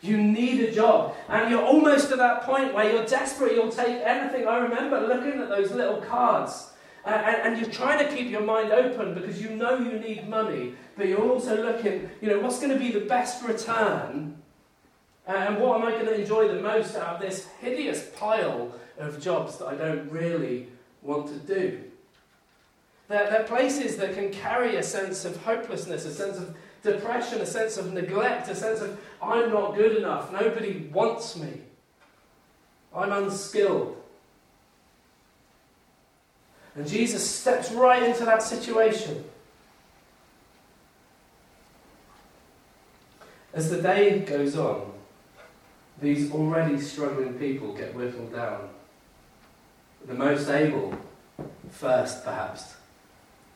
You 0.00 0.16
need 0.16 0.60
a 0.60 0.72
job. 0.72 1.16
And 1.28 1.50
you're 1.50 1.64
almost 1.64 2.12
at 2.12 2.18
that 2.18 2.42
point 2.42 2.72
where 2.72 2.92
you're 2.92 3.06
desperate, 3.06 3.54
you'll 3.54 3.72
take 3.72 4.00
anything. 4.04 4.46
I 4.46 4.58
remember 4.58 5.00
looking 5.00 5.40
at 5.40 5.48
those 5.48 5.72
little 5.72 6.00
cards. 6.00 6.70
Uh, 7.04 7.10
and, 7.10 7.36
and, 7.36 7.60
you're 7.60 7.70
trying 7.70 7.98
to 7.98 8.14
keep 8.14 8.28
your 8.28 8.42
mind 8.42 8.70
open 8.70 9.14
because 9.14 9.40
you 9.40 9.50
know 9.50 9.78
you 9.78 9.98
need 9.98 10.28
money, 10.28 10.74
but 10.96 11.08
you're 11.08 11.22
also 11.22 11.64
looking, 11.64 12.10
you 12.20 12.28
know, 12.28 12.38
what's 12.40 12.58
going 12.58 12.72
to 12.72 12.78
be 12.78 12.90
the 12.90 13.06
best 13.06 13.42
return? 13.44 14.36
Uh, 15.26 15.32
and 15.32 15.58
what 15.58 15.80
am 15.80 15.86
I 15.86 15.92
going 15.92 16.06
to 16.06 16.20
enjoy 16.20 16.48
the 16.48 16.60
most 16.60 16.96
out 16.96 17.16
of 17.16 17.20
this 17.20 17.46
hideous 17.60 18.10
pile 18.16 18.72
of 18.98 19.20
jobs 19.20 19.56
that 19.58 19.66
I 19.66 19.74
don't 19.74 20.10
really 20.10 20.68
want 21.00 21.28
to 21.28 21.38
do? 21.54 21.80
They're, 23.08 23.30
they're 23.30 23.44
places 23.44 23.96
that 23.96 24.14
can 24.14 24.30
carry 24.30 24.76
a 24.76 24.82
sense 24.82 25.24
of 25.24 25.36
hopelessness, 25.44 26.04
a 26.04 26.12
sense 26.12 26.36
of 26.36 26.56
depression, 26.82 27.40
a 27.40 27.46
sense 27.46 27.76
of 27.76 27.92
neglect, 27.92 28.48
a 28.48 28.54
sense 28.54 28.80
of 28.80 28.98
I'm 29.22 29.50
not 29.50 29.74
good 29.74 29.96
enough, 29.96 30.32
nobody 30.32 30.88
wants 30.92 31.36
me, 31.36 31.60
I'm 32.94 33.12
unskilled. 33.12 33.96
And 36.74 36.86
Jesus 36.86 37.28
steps 37.28 37.72
right 37.72 38.02
into 38.04 38.24
that 38.24 38.42
situation. 38.42 39.24
As 43.52 43.70
the 43.70 43.82
day 43.82 44.20
goes 44.20 44.56
on, 44.56 44.92
these 46.00 46.30
already 46.30 46.80
struggling 46.80 47.34
people 47.34 47.72
get 47.74 47.94
whittled 47.94 48.32
down. 48.32 48.68
The 50.06 50.14
most 50.14 50.48
able, 50.48 50.96
first 51.70 52.24
perhaps, 52.24 52.76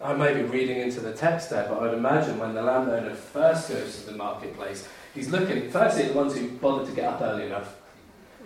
I 0.02 0.14
may 0.14 0.34
be 0.34 0.42
reading 0.42 0.78
into 0.78 1.00
the 1.00 1.12
text 1.12 1.50
there, 1.50 1.66
but 1.68 1.80
I'd 1.80 1.94
imagine 1.94 2.38
when 2.38 2.54
the 2.54 2.62
landowner 2.62 3.14
first 3.14 3.68
goes 3.68 4.00
to 4.00 4.10
the 4.10 4.16
marketplace, 4.16 4.88
he's 5.14 5.30
looking 5.30 5.70
firstly 5.70 6.04
at 6.04 6.08
the 6.12 6.18
ones 6.18 6.36
who 6.36 6.48
bothered 6.48 6.88
to 6.88 6.94
get 6.94 7.04
up 7.04 7.20
early 7.20 7.46
enough 7.46 7.76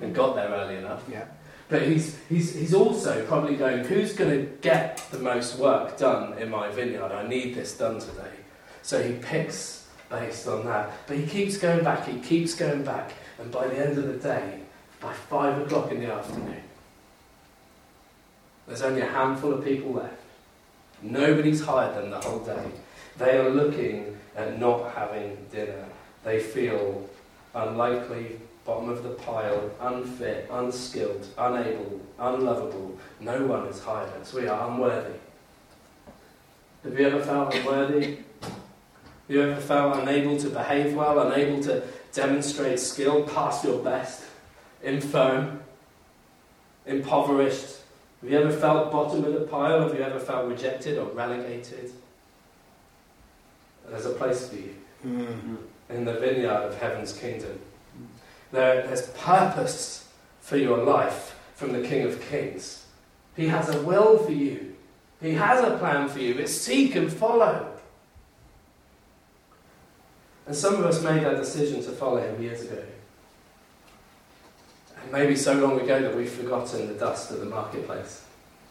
and 0.02 0.14
got 0.14 0.34
there 0.34 0.48
early 0.48 0.76
enough. 0.76 1.02
Yeah. 1.10 1.24
But 1.68 1.82
he's, 1.82 2.18
he's, 2.28 2.54
he's 2.54 2.74
also 2.74 3.24
probably 3.26 3.56
going, 3.56 3.84
who's 3.84 4.12
going 4.12 4.30
to 4.30 4.52
get 4.60 5.02
the 5.10 5.18
most 5.18 5.58
work 5.58 5.96
done 5.96 6.38
in 6.38 6.50
my 6.50 6.70
vineyard? 6.70 7.10
I 7.10 7.26
need 7.26 7.54
this 7.54 7.76
done 7.76 8.00
today. 8.00 8.32
So 8.82 9.02
he 9.02 9.14
picks 9.14 9.88
based 10.10 10.46
on 10.46 10.64
that. 10.66 10.90
But 11.06 11.16
he 11.16 11.26
keeps 11.26 11.56
going 11.56 11.82
back, 11.82 12.06
he 12.06 12.20
keeps 12.20 12.54
going 12.54 12.84
back. 12.84 13.12
And 13.38 13.50
by 13.50 13.66
the 13.66 13.78
end 13.78 13.98
of 13.98 14.06
the 14.06 14.18
day, 14.18 14.60
by 15.00 15.12
five 15.12 15.60
o'clock 15.62 15.90
in 15.90 16.00
the 16.00 16.12
afternoon, 16.12 16.62
there's 18.66 18.82
only 18.82 19.00
a 19.00 19.06
handful 19.06 19.52
of 19.52 19.64
people 19.64 19.92
left. 19.92 20.25
Nobody's 21.02 21.64
hired 21.64 21.96
them 21.96 22.10
the 22.10 22.20
whole 22.20 22.40
day. 22.40 22.66
They 23.18 23.38
are 23.38 23.50
looking 23.50 24.18
at 24.34 24.58
not 24.58 24.92
having 24.94 25.36
dinner. 25.50 25.84
They 26.24 26.40
feel 26.40 27.08
unlikely, 27.54 28.40
bottom 28.64 28.88
of 28.88 29.02
the 29.02 29.10
pile, 29.10 29.70
unfit, 29.80 30.48
unskilled, 30.50 31.26
unable, 31.38 32.00
unlovable. 32.18 32.98
No 33.20 33.46
one 33.46 33.66
has 33.66 33.80
hired 33.80 34.10
us. 34.20 34.32
We 34.32 34.46
are 34.48 34.70
unworthy. 34.70 35.14
Have 36.84 36.98
you 36.98 37.06
ever 37.06 37.20
felt 37.20 37.54
unworthy? 37.54 38.18
Have 38.40 38.54
you 39.28 39.42
ever 39.42 39.60
felt 39.60 39.96
unable 39.96 40.36
to 40.38 40.48
behave 40.50 40.94
well, 40.94 41.30
unable 41.30 41.62
to 41.64 41.82
demonstrate 42.12 42.78
skill 42.78 43.24
past 43.24 43.64
your 43.64 43.82
best, 43.82 44.24
infirm, 44.82 45.60
impoverished, 46.86 47.75
have 48.26 48.32
you 48.32 48.40
ever 48.40 48.50
felt 48.50 48.90
bottom 48.90 49.24
of 49.24 49.34
the 49.34 49.42
pile? 49.42 49.82
Have 49.82 49.96
you 49.96 50.02
ever 50.02 50.18
felt 50.18 50.48
rejected 50.48 50.98
or 50.98 51.04
relegated? 51.10 51.92
There's 53.88 54.04
a 54.04 54.10
place 54.10 54.48
for 54.48 54.56
you 54.56 54.74
mm-hmm. 55.06 55.54
in 55.90 56.04
the 56.04 56.14
vineyard 56.14 56.50
of 56.50 56.76
heaven's 56.80 57.12
kingdom. 57.12 57.60
There, 58.50 58.84
there's 58.84 59.10
purpose 59.10 60.08
for 60.40 60.56
your 60.56 60.78
life 60.78 61.38
from 61.54 61.72
the 61.72 61.86
King 61.86 62.02
of 62.02 62.20
Kings. 62.28 62.86
He 63.36 63.46
has 63.46 63.72
a 63.72 63.80
will 63.82 64.18
for 64.18 64.32
you, 64.32 64.74
He 65.22 65.34
has 65.34 65.62
a 65.62 65.78
plan 65.78 66.08
for 66.08 66.18
you. 66.18 66.34
It's 66.34 66.52
seek 66.52 66.96
and 66.96 67.12
follow. 67.12 67.74
And 70.48 70.56
some 70.56 70.74
of 70.74 70.84
us 70.84 71.00
made 71.00 71.22
that 71.22 71.36
decision 71.36 71.80
to 71.84 71.92
follow 71.92 72.20
Him 72.20 72.42
years 72.42 72.62
ago. 72.62 72.82
Maybe 75.12 75.36
so 75.36 75.54
long 75.54 75.80
ago 75.80 76.00
that 76.00 76.16
we've 76.16 76.30
forgotten 76.30 76.88
the 76.88 76.94
dust 76.94 77.30
of 77.30 77.40
the 77.40 77.46
marketplace. 77.46 78.24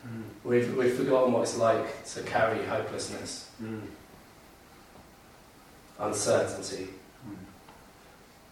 Mm. 0.05 0.23
We've, 0.43 0.75
we've 0.75 0.93
forgotten 0.93 1.33
what 1.33 1.43
it's 1.43 1.57
like 1.57 2.05
to 2.13 2.21
carry 2.23 2.63
hopelessness, 2.65 3.49
mm. 3.61 3.81
uncertainty. 5.99 6.89
Mm. 7.27 7.35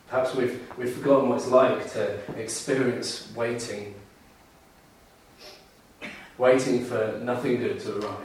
Perhaps 0.10 0.36
we've, 0.36 0.62
we've 0.78 0.94
forgotten 0.94 1.30
what 1.30 1.36
it's 1.36 1.50
like 1.50 1.92
to 1.94 2.20
experience 2.40 3.32
waiting, 3.36 3.96
waiting 6.38 6.86
for 6.86 7.20
nothing 7.22 7.58
good 7.58 7.80
to 7.82 8.00
arrive. 8.00 8.18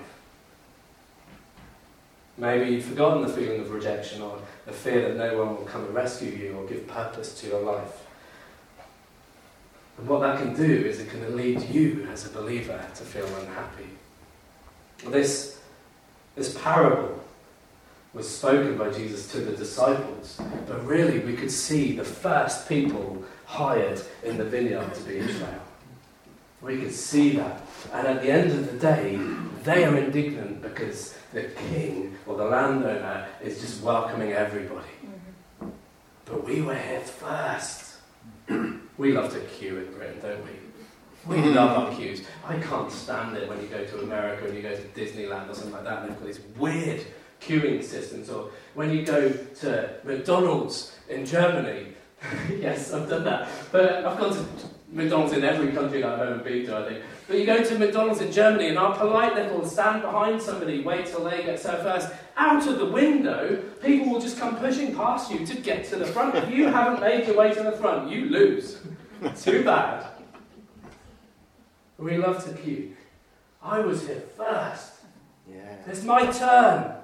Maybe 2.39 2.71
you've 2.71 2.85
forgotten 2.85 3.23
the 3.23 3.33
feeling 3.33 3.61
of 3.61 3.71
rejection 3.73 4.23
or 4.23 4.39
the 4.65 4.73
fear 4.73 5.09
that 5.09 5.17
no 5.17 5.45
one 5.45 5.57
will 5.57 5.65
come 5.65 5.85
and 5.85 5.95
rescue 5.95 6.31
you 6.31 6.57
or 6.57 6.65
give 6.67 6.87
purpose 6.87 7.39
to 7.41 7.49
your 7.49 7.61
life. 7.61 8.08
And 9.99 10.09
what 10.09 10.21
that 10.21 10.39
can 10.39 10.55
do 10.55 10.65
is 10.65 11.01
it 11.01 11.11
can 11.11 11.37
lead 11.37 11.63
you 11.63 12.07
as 12.13 12.25
a 12.25 12.31
believer 12.31 12.81
to 12.95 13.03
feel 13.05 13.27
unhappy. 13.37 13.89
This, 15.09 15.61
this 16.37 16.57
parable 16.63 17.23
was 18.15 18.29
spoken 18.29 18.79
by 18.79 18.91
Jesus 18.91 19.31
to 19.33 19.41
the 19.41 19.57
disciples, 19.57 20.41
but 20.67 20.85
really 20.87 21.19
we 21.19 21.35
could 21.35 21.51
see 21.51 21.97
the 21.97 22.05
first 22.05 22.69
people 22.69 23.25
hired 23.45 24.01
in 24.25 24.39
the 24.39 24.45
vineyard 24.45 24.95
to 24.95 25.03
be 25.03 25.19
Israel. 25.19 25.63
We 26.63 26.79
could 26.81 26.95
see 26.95 27.37
that. 27.37 27.63
And 27.93 28.07
at 28.07 28.23
the 28.23 28.31
end 28.31 28.51
of 28.51 28.73
the 28.73 28.79
day, 28.79 29.19
they 29.63 29.85
are 29.85 29.97
indignant 29.97 30.63
because 30.63 31.17
the 31.33 31.45
king 31.71 32.17
or 32.27 32.37
the 32.37 32.45
landowner 32.45 33.29
is 33.43 33.61
just 33.61 33.83
welcoming 33.83 34.33
everybody. 34.33 34.89
Mm-hmm. 35.05 35.69
But 36.25 36.45
we 36.45 36.63
were 36.63 36.75
here 36.75 37.01
first. 37.01 37.97
We 38.99 39.13
love 39.13 39.33
to 39.33 39.41
queue 39.41 39.79
in 39.79 39.93
Britain, 39.93 40.19
don't 40.21 40.45
we? 40.45 41.37
We 41.37 41.43
mm. 41.43 41.55
love 41.55 41.79
our 41.79 41.95
queues. 41.95 42.23
I 42.45 42.59
can't 42.59 42.91
stand 42.91 43.37
it 43.37 43.49
when 43.49 43.61
you 43.61 43.69
go 43.69 43.85
to 43.85 44.01
America 44.01 44.47
and 44.47 44.57
you 44.57 44.63
go 44.63 44.75
to 44.75 44.83
Disneyland 44.89 45.49
or 45.49 45.55
something 45.55 45.73
like 45.73 45.85
that, 45.85 46.03
and 46.03 46.11
they've 46.11 46.19
got 46.19 46.27
these 46.27 46.41
weird 46.57 47.07
queuing 47.41 47.83
systems. 47.85 48.29
Or 48.29 48.51
when 48.75 48.91
you 48.91 49.05
go 49.05 49.31
to 49.31 49.91
McDonald's 50.03 50.97
in 51.09 51.25
Germany, 51.25 51.93
yes, 52.59 52.93
I've 52.93 53.09
done 53.09 53.25
that. 53.25 53.49
But 53.71 54.05
I've 54.05 54.19
gone 54.19 54.33
to 54.33 54.68
McDonald's 54.91 55.35
in 55.35 55.45
every 55.45 55.71
country 55.73 56.01
that 56.01 56.11
I've 56.11 56.21
ever 56.21 56.39
been 56.39 56.67
to, 56.67 56.77
I 56.77 56.89
think. 56.89 57.05
But 57.27 57.39
you 57.39 57.45
go 57.45 57.63
to 57.63 57.79
McDonald's 57.79 58.21
in 58.23 58.33
Germany, 58.33 58.69
and 58.69 58.79
our 58.79 58.97
polite 58.97 59.35
little 59.35 59.67
stand 59.67 60.03
behind 60.03 60.41
somebody, 60.41 60.81
wait 60.83 61.07
till 61.07 61.25
they 61.25 61.43
get 61.43 61.61
served 61.61 61.83
first. 61.83 62.11
Out 62.37 62.67
of 62.67 62.79
the 62.79 62.87
window, 62.87 63.63
people 63.83 64.11
will 64.11 64.21
just 64.21 64.39
come 64.39 64.57
pushing 64.57 64.95
past 64.95 65.31
you 65.31 65.45
to 65.45 65.57
get 65.57 65.85
to 65.87 65.97
the 65.97 66.07
front. 66.07 66.35
If 66.37 66.51
you 66.51 66.69
haven't 66.69 67.01
made 67.01 67.27
your 67.27 67.37
way 67.37 67.53
to 67.53 67.63
the 67.63 67.73
front, 67.73 68.11
you 68.11 68.27
lose. 68.27 68.79
Too 69.41 69.63
bad. 69.63 70.07
We 71.99 72.17
love 72.17 72.45
to 72.47 72.55
queue. 72.55 72.97
I 73.63 73.81
was 73.81 74.07
here 74.07 74.23
first. 74.37 74.93
Yeah. 75.51 75.77
It's 75.87 76.05
my 76.05 76.31
turn. 76.31 76.95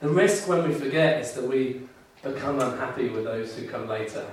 The 0.00 0.08
risk 0.10 0.46
when 0.46 0.68
we 0.68 0.74
forget 0.74 1.22
is 1.22 1.32
that 1.32 1.48
we 1.48 1.80
become 2.24 2.58
unhappy 2.60 3.08
with 3.08 3.24
those 3.24 3.54
who 3.54 3.68
come 3.68 3.86
later 3.86 4.26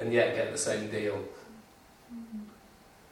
and 0.00 0.12
yet 0.12 0.34
get 0.34 0.52
the 0.52 0.58
same 0.58 0.90
deal. 0.90 1.24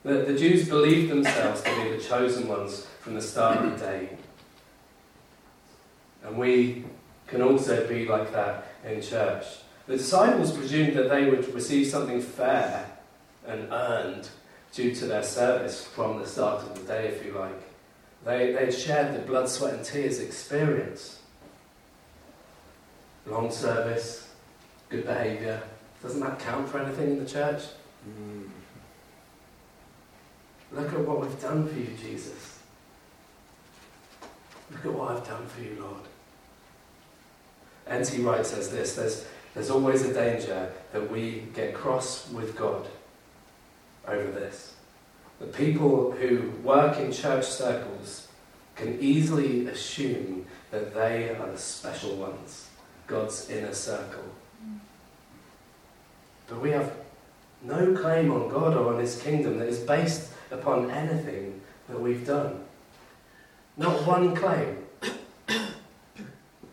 The, 0.02 0.14
the 0.14 0.38
Jews 0.38 0.68
believed 0.68 1.10
themselves 1.10 1.62
to 1.62 1.82
be 1.82 1.96
the 1.96 2.02
chosen 2.02 2.46
ones 2.46 2.86
from 3.00 3.14
the 3.14 3.22
start 3.22 3.58
of 3.58 3.78
the 3.78 3.84
day. 3.84 4.08
And 6.24 6.36
we 6.36 6.84
can 7.26 7.42
also 7.42 7.86
be 7.88 8.06
like 8.06 8.32
that 8.32 8.66
in 8.84 9.00
church. 9.00 9.44
The 9.86 9.96
disciples 9.96 10.56
presumed 10.56 10.96
that 10.96 11.08
they 11.08 11.28
would 11.28 11.52
receive 11.54 11.86
something 11.86 12.20
fair 12.20 12.86
and 13.46 13.68
earned 13.72 14.28
due 14.72 14.94
to 14.94 15.06
their 15.06 15.22
service 15.22 15.84
from 15.84 16.18
the 16.18 16.26
start 16.26 16.62
of 16.62 16.74
the 16.74 16.92
day, 16.92 17.06
if 17.08 17.24
you 17.24 17.32
like. 17.32 17.62
They, 18.24 18.52
they 18.52 18.70
shared 18.70 19.14
the 19.14 19.20
blood, 19.20 19.48
sweat, 19.48 19.74
and 19.74 19.84
tears 19.84 20.18
experience. 20.18 21.20
Long 23.26 23.50
service, 23.50 24.28
good 24.88 25.04
behaviour. 25.04 25.62
Doesn't 26.02 26.20
that 26.20 26.38
count 26.38 26.68
for 26.68 26.78
anything 26.78 27.10
in 27.10 27.18
the 27.18 27.28
church? 27.28 27.62
Mm. 28.08 28.48
Look 30.72 30.92
at 30.92 31.00
what 31.00 31.20
we've 31.20 31.40
done 31.40 31.66
for 31.68 31.78
you, 31.78 31.88
Jesus. 32.00 32.60
Look 34.70 34.84
at 34.84 34.92
what 34.92 35.12
I've 35.12 35.26
done 35.26 35.46
for 35.46 35.62
you, 35.62 35.76
Lord. 35.80 36.02
N.T. 37.86 38.20
Wright 38.22 38.44
says 38.44 38.70
this 38.70 38.96
there's, 38.96 39.26
there's 39.54 39.70
always 39.70 40.02
a 40.02 40.12
danger 40.12 40.72
that 40.92 41.10
we 41.10 41.46
get 41.54 41.74
cross 41.74 42.28
with 42.30 42.56
God 42.56 42.86
over 44.06 44.30
this. 44.30 44.74
The 45.38 45.46
people 45.46 46.12
who 46.12 46.50
work 46.62 46.98
in 46.98 47.12
church 47.12 47.44
circles 47.44 48.28
can 48.74 48.98
easily 49.00 49.66
assume 49.66 50.46
that 50.70 50.94
they 50.94 51.30
are 51.30 51.50
the 51.50 51.58
special 51.58 52.16
ones, 52.16 52.65
God's 53.06 53.50
inner 53.50 53.74
circle. 53.74 54.24
But 56.48 56.60
we 56.60 56.70
have 56.70 56.92
no 57.62 57.94
claim 57.94 58.30
on 58.30 58.48
God 58.48 58.74
or 58.74 58.94
on 58.94 59.00
His 59.00 59.20
kingdom 59.20 59.58
that 59.58 59.68
is 59.68 59.80
based 59.80 60.30
upon 60.50 60.90
anything 60.90 61.60
that 61.88 62.00
we've 62.00 62.26
done. 62.26 62.60
Not 63.76 64.06
one 64.06 64.34
claim. 64.34 64.78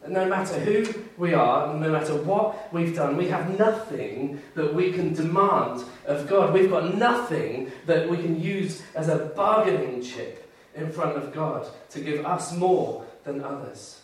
And 0.04 0.14
no 0.14 0.28
matter 0.28 0.60
who 0.60 0.86
we 1.18 1.34
are, 1.34 1.74
no 1.74 1.90
matter 1.90 2.16
what 2.16 2.74
we've 2.74 2.94
done, 2.94 3.16
we 3.16 3.30
have 3.30 3.58
nothing 3.58 4.42
that 4.54 4.74
we 4.74 4.92
can 4.92 5.14
demand 5.14 5.84
of 6.06 6.28
God. 6.28 6.54
We've 6.54 6.70
got 6.70 6.96
nothing 6.96 7.72
that 7.86 8.10
we 8.10 8.18
can 8.18 8.42
use 8.42 8.82
as 8.96 9.08
a 9.08 9.18
bargaining 9.18 10.02
chip 10.02 10.52
in 10.76 10.92
front 10.92 11.16
of 11.16 11.34
God 11.34 11.68
to 11.92 12.02
give 12.02 12.26
us 12.26 12.54
more 12.54 13.06
than 13.24 13.44
others. 13.44 14.03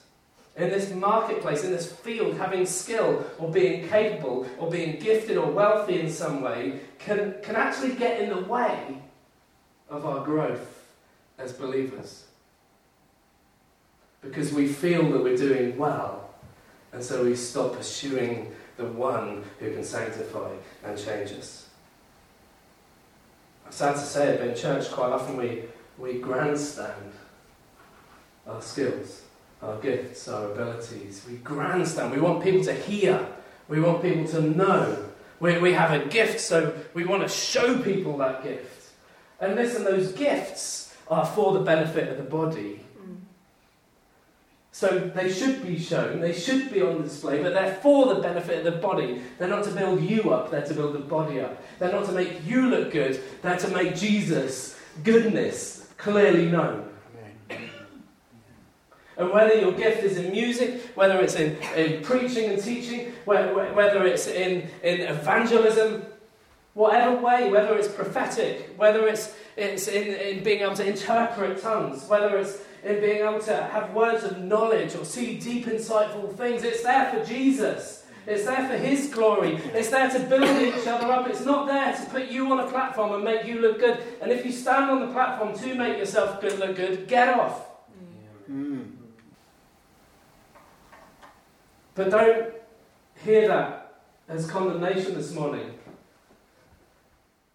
In 0.60 0.70
this 0.70 0.94
marketplace, 0.94 1.64
in 1.64 1.72
this 1.72 1.92
field, 1.92 2.36
having 2.36 2.66
skill 2.66 3.26
or 3.40 3.50
being 3.50 3.88
capable 3.88 4.46
or 4.60 4.70
being 4.70 5.00
gifted 5.00 5.38
or 5.38 5.50
wealthy 5.50 6.02
in 6.02 6.12
some 6.12 6.42
way 6.42 6.82
can, 7.00 7.36
can 7.42 7.56
actually 7.56 7.94
get 7.94 8.20
in 8.20 8.30
the 8.30 8.44
way 8.44 8.98
of 9.90 10.06
our 10.06 10.24
growth 10.24 10.86
as 11.38 11.54
believers 11.54 12.26
because 14.22 14.54
we 14.54 14.68
feel 14.68 15.10
that 15.12 15.24
we're 15.24 15.38
doing 15.38 15.78
well, 15.78 16.30
and 16.92 17.04
so 17.04 17.24
we 17.24 17.36
stop 17.36 17.74
pursuing 17.74 18.52
the 18.78 18.86
one 18.86 19.44
who 19.60 19.72
can 19.72 19.84
sanctify 19.84 20.52
and 20.84 20.98
change 20.98 21.32
us. 21.32 21.70
I'm 23.66 23.72
sad 23.72 23.94
to 23.94 24.02
say 24.02 24.30
it, 24.30 24.40
but 24.40 24.50
in 24.50 24.56
church, 24.56 24.92
quite 24.92 25.12
often 25.12 25.38
we, 25.38 25.64
we 25.98 26.20
grandstand 26.20 27.14
our 28.48 28.62
skills, 28.62 29.22
our 29.62 29.78
gifts, 29.78 30.28
our 30.28 30.52
abilities. 30.52 31.26
We 31.30 31.38
grandstand. 31.38 32.14
We 32.14 32.22
want 32.22 32.44
people 32.44 32.64
to 32.64 32.74
hear, 32.74 33.26
we 33.68 33.80
want 33.80 34.02
people 34.02 34.28
to 34.30 34.42
know. 34.42 35.06
We, 35.40 35.58
we 35.60 35.74
have 35.74 35.92
a 35.92 36.06
gift, 36.06 36.40
so 36.40 36.74
we 36.94 37.06
want 37.06 37.24
to 37.24 37.30
show 37.30 37.80
people 37.80 38.18
that 38.18 38.44
gift. 38.44 38.90
And 39.40 39.56
listen, 39.56 39.84
those 39.84 40.12
gifts 40.12 40.96
are 41.10 41.26
for 41.26 41.54
the 41.54 41.62
benefit 41.62 42.10
of 42.10 42.18
the 42.18 42.24
body 42.24 42.82
mm. 43.02 43.16
so 44.72 45.12
they 45.16 45.32
should 45.32 45.66
be 45.66 45.80
shown, 45.80 46.20
they 46.20 46.34
should 46.34 46.72
be 46.72 46.82
on 46.82 47.02
display, 47.02 47.42
but 47.42 47.54
they're 47.54 47.76
for 47.76 48.14
the 48.14 48.22
benefit 48.22 48.66
of 48.66 48.74
the 48.74 48.80
body. 48.80 49.22
They're 49.38 49.48
not 49.48 49.64
to 49.64 49.72
build 49.72 50.02
you 50.02 50.32
up, 50.32 50.52
they're 50.52 50.66
to 50.66 50.74
build 50.74 50.94
the 50.94 51.00
body 51.00 51.40
up. 51.40 51.62
They're 51.80 51.92
not 51.92 52.06
to 52.06 52.12
make 52.12 52.46
you 52.46 52.70
look 52.70 52.92
good, 52.92 53.22
they're 53.42 53.58
to 53.58 53.68
make 53.70 53.96
Jesus' 53.96 54.78
goodness 55.04 55.88
clearly 55.98 56.46
known. 56.46 56.89
And 59.20 59.32
whether 59.32 59.54
your 59.54 59.74
gift 59.74 60.02
is 60.02 60.16
in 60.16 60.32
music, 60.32 60.82
whether 60.96 61.20
it's 61.20 61.36
in, 61.36 61.58
in 61.76 62.02
preaching 62.02 62.52
and 62.52 62.64
teaching, 62.64 63.12
whether 63.26 64.06
it's 64.06 64.28
in, 64.28 64.70
in 64.82 65.02
evangelism, 65.02 66.06
whatever 66.74 67.18
way, 67.18 67.52
whether 67.52 67.78
it's 67.78 67.90
prophetic, 67.90 68.74
whether 68.78 69.10
it's, 69.10 69.36
it's 69.58 69.90
in, 69.90 70.14
in 70.16 70.42
being 70.42 70.62
able 70.62 70.74
to 70.76 70.88
interpret 70.88 71.62
tongues, 71.62 72.08
whether 72.08 72.38
it's 72.38 72.60
in 72.82 73.02
being 73.02 73.28
able 73.28 73.40
to 73.40 73.58
have 73.58 73.94
words 73.94 74.24
of 74.24 74.38
knowledge 74.38 74.96
or 74.96 75.04
see 75.04 75.38
deep, 75.38 75.66
insightful 75.66 76.34
things. 76.38 76.64
It's 76.64 76.84
there 76.84 77.12
for 77.12 77.26
Jesus. 77.26 78.06
It's 78.26 78.46
there 78.46 78.70
for 78.70 78.78
His 78.78 79.14
glory. 79.14 79.56
It's 79.74 79.90
there 79.90 80.10
to 80.10 80.20
build 80.20 80.62
each 80.62 80.88
other 80.88 81.12
up. 81.12 81.28
It's 81.28 81.44
not 81.44 81.68
there 81.68 81.94
to 81.94 82.06
put 82.10 82.30
you 82.30 82.50
on 82.54 82.62
a 82.62 82.68
platform 82.68 83.12
and 83.12 83.24
make 83.26 83.46
you 83.46 83.60
look 83.60 83.80
good. 83.80 84.02
And 84.22 84.32
if 84.32 84.46
you 84.46 84.54
stand 84.54 84.90
on 84.90 85.02
the 85.02 85.12
platform 85.12 85.58
to 85.58 85.76
make 85.76 85.98
yourself 85.98 86.40
good 86.40 86.58
look 86.58 86.78
good, 86.78 87.06
get 87.10 87.38
off. 87.38 87.66
Mm. 88.50 88.99
But 92.00 92.12
don't 92.12 92.54
hear 93.26 93.50
that 93.50 94.00
as 94.30 94.50
condemnation 94.50 95.16
this 95.16 95.34
morning. 95.34 95.74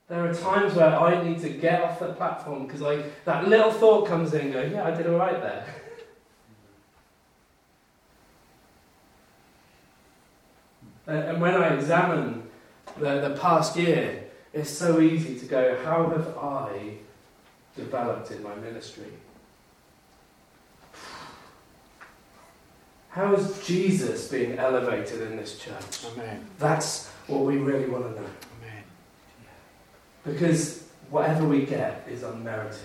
There 0.06 0.28
are 0.28 0.34
times 0.34 0.74
where 0.74 0.94
I 0.94 1.26
need 1.26 1.38
to 1.40 1.48
get 1.48 1.80
off 1.80 1.98
the 1.98 2.12
platform 2.12 2.66
because 2.66 2.82
I 2.82 3.04
that 3.24 3.48
little 3.48 3.72
thought 3.72 4.06
comes 4.06 4.34
in 4.34 4.42
and 4.42 4.52
go, 4.52 4.60
yeah, 4.60 4.84
I 4.84 4.90
did 4.90 5.06
all 5.06 5.16
right 5.16 5.40
there. 5.40 5.66
and 11.30 11.40
when 11.40 11.54
I 11.54 11.68
examine 11.68 12.42
the, 12.98 13.26
the 13.26 13.38
past 13.40 13.78
year, 13.78 14.24
it's 14.52 14.68
so 14.68 15.00
easy 15.00 15.38
to 15.38 15.46
go, 15.46 15.82
how 15.86 16.10
have 16.10 16.36
I 16.36 16.98
developed 17.76 18.30
in 18.30 18.42
my 18.42 18.54
ministry? 18.56 19.10
How 23.14 23.32
is 23.34 23.64
Jesus 23.64 24.26
being 24.26 24.58
elevated 24.58 25.22
in 25.22 25.36
this 25.36 25.56
church? 25.56 26.04
Amen. 26.12 26.44
That's 26.58 27.06
what 27.28 27.44
we 27.44 27.58
really 27.58 27.88
want 27.88 28.06
to 28.06 28.10
know. 28.10 28.26
Amen. 28.58 28.82
Because 30.24 30.82
whatever 31.10 31.46
we 31.46 31.64
get 31.64 32.08
is 32.10 32.24
unmerited. 32.24 32.80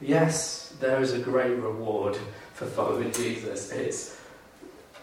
Yes, 0.00 0.76
there 0.78 1.00
is 1.00 1.12
a 1.12 1.18
great 1.18 1.56
reward 1.56 2.16
for 2.52 2.66
following 2.66 3.10
Jesus. 3.10 3.72
It's 3.72 4.16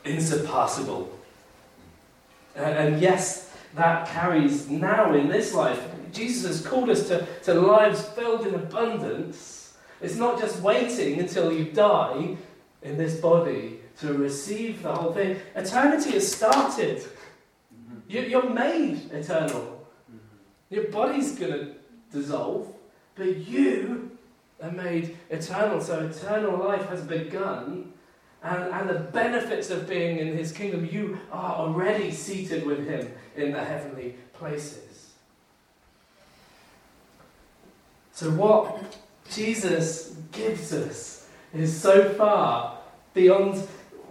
insurpassable. 0.05 1.11
And, 2.55 3.01
yes, 3.01 3.53
that 3.75 4.07
carries 4.07 4.69
now 4.69 5.13
in 5.13 5.27
this 5.27 5.53
life. 5.53 5.85
Jesus 6.13 6.47
has 6.47 6.65
called 6.65 6.89
us 6.89 7.09
to, 7.09 7.27
to 7.43 7.53
lives 7.55 8.03
filled 8.03 8.47
in 8.47 8.55
abundance. 8.55 9.60
It's 10.01 10.15
not 10.15 10.39
just 10.39 10.61
waiting 10.61 11.19
until 11.19 11.51
you 11.51 11.65
die 11.65 12.35
in 12.81 12.97
this 12.97 13.19
body 13.19 13.79
to 13.99 14.13
receive 14.13 14.81
the 14.81 14.93
whole 14.93 15.13
thing. 15.13 15.37
Eternity 15.55 16.11
has 16.11 16.31
started. 16.31 17.03
You're 18.07 18.49
made 18.49 19.11
eternal. 19.11 19.87
Mm-hmm. 20.11 20.75
Your 20.75 20.85
body's 20.85 21.37
going 21.37 21.51
to 21.51 21.75
dissolve, 22.11 22.73
but 23.15 23.37
you 23.37 24.17
are 24.61 24.71
made 24.71 25.17
eternal. 25.29 25.79
So 25.81 26.07
eternal 26.07 26.57
life 26.57 26.87
has 26.89 27.01
begun. 27.01 27.93
And, 28.43 28.73
and 28.73 28.89
the 28.89 28.99
benefits 28.99 29.69
of 29.69 29.87
being 29.87 30.17
in 30.17 30.35
his 30.35 30.51
kingdom, 30.51 30.89
you 30.91 31.19
are 31.31 31.55
already 31.57 32.11
seated 32.11 32.65
with 32.65 32.87
him 32.87 33.11
in 33.35 33.51
the 33.51 33.63
heavenly 33.63 34.15
places. 34.33 35.11
So, 38.13 38.31
what 38.31 38.97
Jesus 39.33 40.15
gives 40.31 40.73
us 40.73 41.27
is 41.53 41.79
so 41.79 42.09
far 42.09 42.77
beyond 43.13 43.57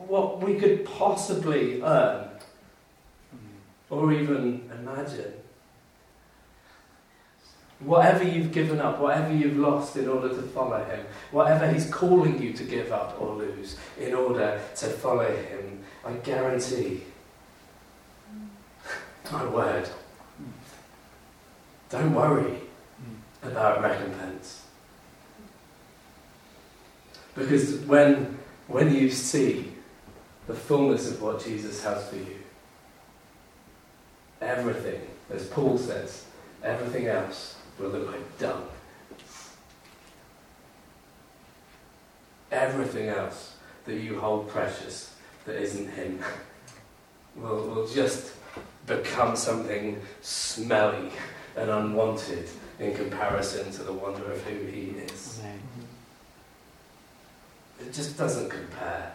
what 0.07 0.43
we 0.43 0.55
could 0.55 0.85
possibly 0.85 1.83
earn 1.83 2.29
or 3.89 4.13
even 4.13 4.69
imagine. 4.81 5.35
Whatever 7.81 8.25
you've 8.25 8.53
given 8.53 8.79
up, 8.79 9.01
whatever 9.01 9.35
you've 9.35 9.57
lost 9.57 9.97
in 9.97 10.07
order 10.07 10.29
to 10.29 10.43
follow 10.43 10.85
Him, 10.85 11.07
whatever 11.31 11.71
He's 11.73 11.89
calling 11.91 12.41
you 12.41 12.53
to 12.53 12.65
give 12.65 12.93
up 12.93 13.21
or 13.21 13.35
lose 13.37 13.77
in 13.99 14.15
order 14.15 14.61
to 14.77 14.87
follow 14.87 15.35
Him, 15.35 15.83
I 16.05 16.13
guarantee, 16.13 17.03
my 19.33 19.47
word, 19.47 19.89
don't 21.89 22.15
worry 22.15 22.61
about 23.43 23.83
recompense. 23.83 24.67
Because 27.35 27.77
when, 27.81 28.39
when 28.67 28.95
you 28.95 29.11
see 29.11 29.73
the 30.47 30.55
fullness 30.55 31.11
of 31.11 31.23
what 31.23 31.45
Jesus 31.45 31.83
has 31.85 32.09
for 32.09 32.17
you, 32.17 32.37
everything, 34.41 35.01
as 35.33 35.47
Paul 35.47 35.79
says, 35.79 36.27
everything 36.63 37.07
else 37.07 37.57
will 37.79 37.91
look 37.91 38.11
like 38.11 38.39
dung. 38.39 38.67
Everything 42.51 43.09
else 43.09 43.55
that 43.85 43.95
you 43.95 44.19
hold 44.19 44.49
precious 44.49 45.15
that 45.45 45.57
isn't 45.57 45.89
Him 45.91 46.21
will, 47.37 47.67
will 47.69 47.87
just 47.87 48.33
become 48.87 49.37
something 49.37 50.01
smelly 50.21 51.11
and 51.57 51.71
unwanted 51.71 52.49
in 52.81 52.95
comparison 52.95 53.71
to 53.73 53.83
the 53.85 53.93
wonder 53.93 54.33
of 54.33 54.43
who 54.43 54.67
He 54.67 54.91
is. 54.99 55.41
Amen. 55.43 55.70
It 57.81 57.93
just 57.93 58.17
doesn't 58.17 58.49
compare. 58.49 59.13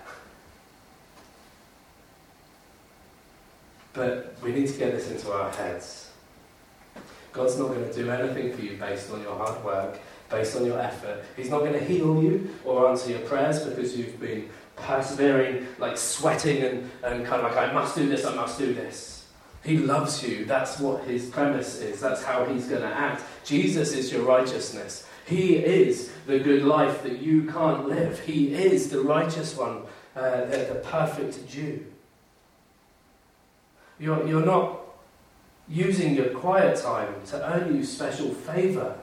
But 3.94 4.36
we 4.44 4.52
need 4.52 4.68
to 4.68 4.78
get 4.78 4.92
this 4.92 5.10
into 5.10 5.32
our 5.32 5.52
heads. 5.52 6.12
God's 7.32 7.58
not 7.58 7.70
going 7.70 7.88
to 7.88 7.94
do 7.94 8.10
anything 8.10 8.54
for 8.54 8.62
you 8.62 8.78
based 8.78 9.12
on 9.12 9.22
your 9.22 9.36
hard 9.36 9.64
work, 9.64 10.00
based 10.30 10.56
on 10.56 10.66
your 10.66 10.80
effort. 10.80 11.24
He's 11.36 11.50
not 11.50 11.60
going 11.60 11.74
to 11.74 11.84
heal 11.84 12.22
you 12.22 12.50
or 12.64 12.90
answer 12.90 13.12
your 13.12 13.20
prayers 13.20 13.64
because 13.64 13.98
you've 13.98 14.20
been 14.20 14.50
persevering, 14.76 15.68
like 15.78 15.98
sweating 15.98 16.64
and, 16.64 16.92
and 17.04 17.26
kind 17.26 17.42
of 17.42 17.54
like, 17.54 17.58
I 17.58 17.74
must 17.74 17.96
do 17.96 18.08
this, 18.08 18.26
I 18.26 18.36
must 18.36 18.58
do 18.58 18.74
this. 18.74 19.28
He 19.64 19.78
loves 19.78 20.24
you. 20.24 20.46
That's 20.46 20.80
what 20.80 21.04
his 21.06 21.26
premise 21.30 21.82
is. 21.82 22.00
That's 22.00 22.24
how 22.24 22.46
he's 22.46 22.68
going 22.68 22.84
to 22.84 22.88
act. 22.88 23.24
Jesus 23.44 23.94
is 23.94 24.12
your 24.12 24.22
righteousness. 24.24 25.08
He 25.26 25.56
is 25.56 26.12
the 26.28 26.40
good 26.40 26.64
life 26.64 27.02
that 27.04 27.20
you 27.20 27.46
can't 27.46 27.88
live. 27.88 28.20
He 28.20 28.54
is 28.54 28.90
the 28.90 29.02
righteous 29.02 29.58
one, 29.58 29.84
uh, 30.16 30.46
the, 30.46 30.70
the 30.74 30.82
perfect 30.84 31.48
Jew. 31.50 31.86
You're, 34.00 34.28
you're 34.28 34.46
not 34.46 34.82
using 35.68 36.14
your 36.14 36.30
quiet 36.30 36.78
time 36.78 37.14
to 37.28 37.54
earn 37.54 37.76
you 37.76 37.84
special 37.84 38.30
favour. 38.30 38.98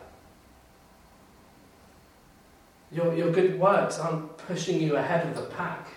Your, 2.92 3.14
your 3.14 3.32
good 3.32 3.58
works 3.58 3.98
aren't 3.98 4.36
pushing 4.36 4.80
you 4.80 4.96
ahead 4.96 5.26
of 5.26 5.34
the 5.34 5.42
pack. 5.42 5.88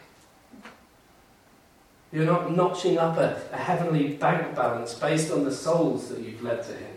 You're 2.12 2.26
not 2.26 2.56
notching 2.56 2.98
up 2.98 3.18
a, 3.18 3.42
a 3.52 3.58
heavenly 3.58 4.14
bank 4.14 4.56
balance 4.56 4.94
based 4.94 5.32
on 5.32 5.44
the 5.44 5.52
souls 5.52 6.08
that 6.10 6.20
you've 6.20 6.42
led 6.42 6.64
to 6.64 6.72
Him. 6.72 6.95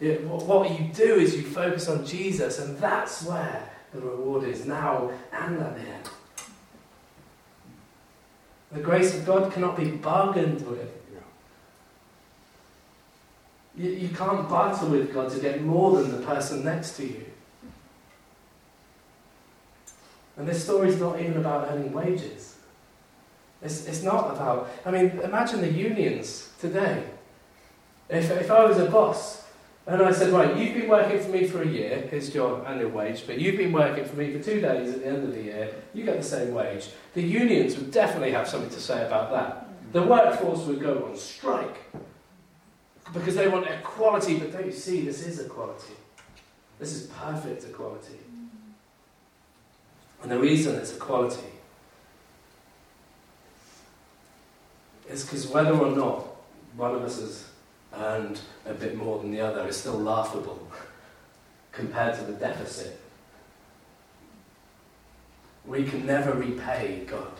What 0.00 0.80
you 0.80 0.86
do 0.94 1.16
is 1.16 1.36
you 1.36 1.42
focus 1.42 1.88
on 1.88 2.06
Jesus, 2.06 2.58
and 2.58 2.78
that's 2.78 3.22
where 3.22 3.70
the 3.92 4.00
reward 4.00 4.44
is 4.44 4.64
now 4.64 5.10
and 5.30 5.58
at 5.60 5.74
the 5.74 5.82
end. 5.82 6.08
The 8.72 8.80
grace 8.80 9.14
of 9.14 9.26
God 9.26 9.52
cannot 9.52 9.76
be 9.76 9.90
bargained 9.90 10.66
with. 10.66 10.90
You, 13.76 13.90
you 13.90 14.08
can't 14.08 14.48
barter 14.48 14.86
with 14.86 15.12
God 15.12 15.30
to 15.32 15.38
get 15.38 15.62
more 15.62 16.00
than 16.00 16.10
the 16.10 16.26
person 16.26 16.64
next 16.64 16.96
to 16.96 17.06
you. 17.06 17.26
And 20.36 20.48
this 20.48 20.64
story 20.64 20.88
is 20.88 20.98
not 20.98 21.20
even 21.20 21.36
about 21.36 21.68
earning 21.70 21.92
wages. 21.92 22.56
It's, 23.62 23.86
it's 23.86 24.02
not 24.02 24.34
about, 24.34 24.70
I 24.86 24.90
mean, 24.90 25.20
imagine 25.22 25.60
the 25.60 25.70
unions 25.70 26.50
today. 26.58 27.04
If, 28.08 28.30
if 28.30 28.50
I 28.50 28.64
was 28.64 28.78
a 28.78 28.86
boss 28.86 29.39
and 29.92 30.02
I 30.02 30.12
said, 30.12 30.32
right, 30.32 30.56
you've 30.56 30.74
been 30.74 30.88
working 30.88 31.18
for 31.18 31.30
me 31.30 31.46
for 31.46 31.62
a 31.62 31.66
year, 31.66 32.06
here's 32.10 32.32
your 32.32 32.64
annual 32.66 32.90
wage, 32.90 33.26
but 33.26 33.38
you've 33.40 33.56
been 33.56 33.72
working 33.72 34.04
for 34.04 34.14
me 34.16 34.32
for 34.32 34.42
two 34.42 34.60
days 34.60 34.94
at 34.94 35.00
the 35.00 35.06
end 35.06 35.24
of 35.24 35.34
the 35.34 35.42
year, 35.42 35.74
you 35.92 36.04
get 36.04 36.16
the 36.16 36.22
same 36.22 36.54
wage. 36.54 36.90
The 37.14 37.22
unions 37.22 37.76
would 37.76 37.90
definitely 37.90 38.30
have 38.32 38.48
something 38.48 38.70
to 38.70 38.80
say 38.80 39.04
about 39.04 39.32
that. 39.32 39.66
The 39.92 40.02
workforce 40.02 40.60
would 40.66 40.80
go 40.80 41.08
on 41.10 41.16
strike 41.16 41.76
because 43.12 43.34
they 43.34 43.48
want 43.48 43.66
equality, 43.66 44.38
but 44.38 44.52
don't 44.52 44.66
you 44.66 44.72
see, 44.72 45.00
this 45.00 45.26
is 45.26 45.40
equality. 45.40 45.94
This 46.78 46.92
is 46.92 47.08
perfect 47.08 47.64
equality. 47.64 48.18
And 50.22 50.30
the 50.30 50.38
reason 50.38 50.76
it's 50.76 50.94
equality 50.94 51.40
is 55.08 55.24
because 55.24 55.48
whether 55.48 55.72
or 55.72 55.90
not 55.90 56.26
one 56.76 56.94
of 56.94 57.02
us 57.02 57.18
has 57.20 57.49
earned 57.96 58.40
a 58.66 58.74
bit 58.74 58.96
more 58.96 59.18
than 59.18 59.30
the 59.30 59.40
other 59.40 59.66
is 59.68 59.76
still 59.76 59.98
laughable 59.98 60.70
compared 61.72 62.14
to 62.16 62.22
the 62.22 62.32
deficit. 62.32 63.00
We 65.66 65.84
can 65.84 66.06
never 66.06 66.32
repay 66.32 67.04
God. 67.06 67.32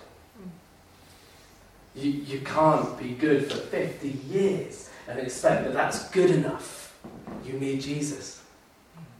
You, 1.95 2.11
you 2.11 2.41
can't 2.41 2.99
be 2.99 3.15
good 3.15 3.51
for 3.51 3.59
50 3.59 4.09
years 4.09 4.91
and 5.09 5.19
expect 5.19 5.65
that 5.65 5.73
that's 5.73 6.09
good 6.11 6.31
enough. 6.31 6.97
You 7.45 7.55
need 7.55 7.81
Jesus. 7.81 8.43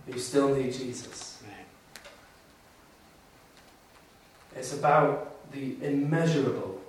You 0.07 0.19
still 0.19 0.55
need 0.55 0.73
Jesus. 0.73 1.31
It's 4.57 4.75
about 4.75 5.51
the 5.53 5.77
immeasurable, 5.83 6.81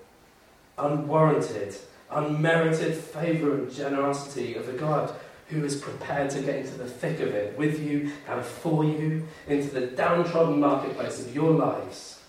unwarranted, 0.77 1.75
unmerited 2.11 2.95
favour 2.95 3.55
and 3.55 3.71
generosity 3.71 4.55
of 4.55 4.67
a 4.69 4.73
God 4.73 5.13
who 5.49 5.63
is 5.65 5.75
prepared 5.75 6.29
to 6.31 6.41
get 6.41 6.55
into 6.55 6.75
the 6.75 6.85
thick 6.85 7.19
of 7.19 7.29
it 7.29 7.57
with 7.57 7.81
you 7.81 8.11
and 8.27 8.43
for 8.43 8.85
you 8.85 9.27
into 9.47 9.69
the 9.69 9.87
downtrodden 9.87 10.59
marketplace 10.59 11.25
of 11.25 11.35
your 11.35 11.51
lives 11.51 12.21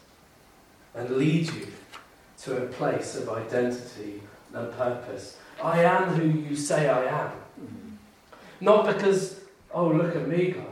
and 0.94 1.10
lead 1.10 1.46
you 1.46 1.68
to 2.38 2.64
a 2.64 2.66
place 2.66 3.16
of 3.16 3.28
identity 3.28 4.20
and 4.52 4.72
purpose 4.72 5.36
I 5.62 5.84
am 5.84 6.08
who 6.08 6.40
you 6.40 6.56
say 6.56 6.88
I 6.88 7.04
am. 7.04 7.30
Mm-hmm. 7.60 7.90
Not 8.60 8.86
because, 8.86 9.40
oh, 9.72 9.88
look 9.88 10.16
at 10.16 10.26
me, 10.26 10.52
God. 10.52 10.66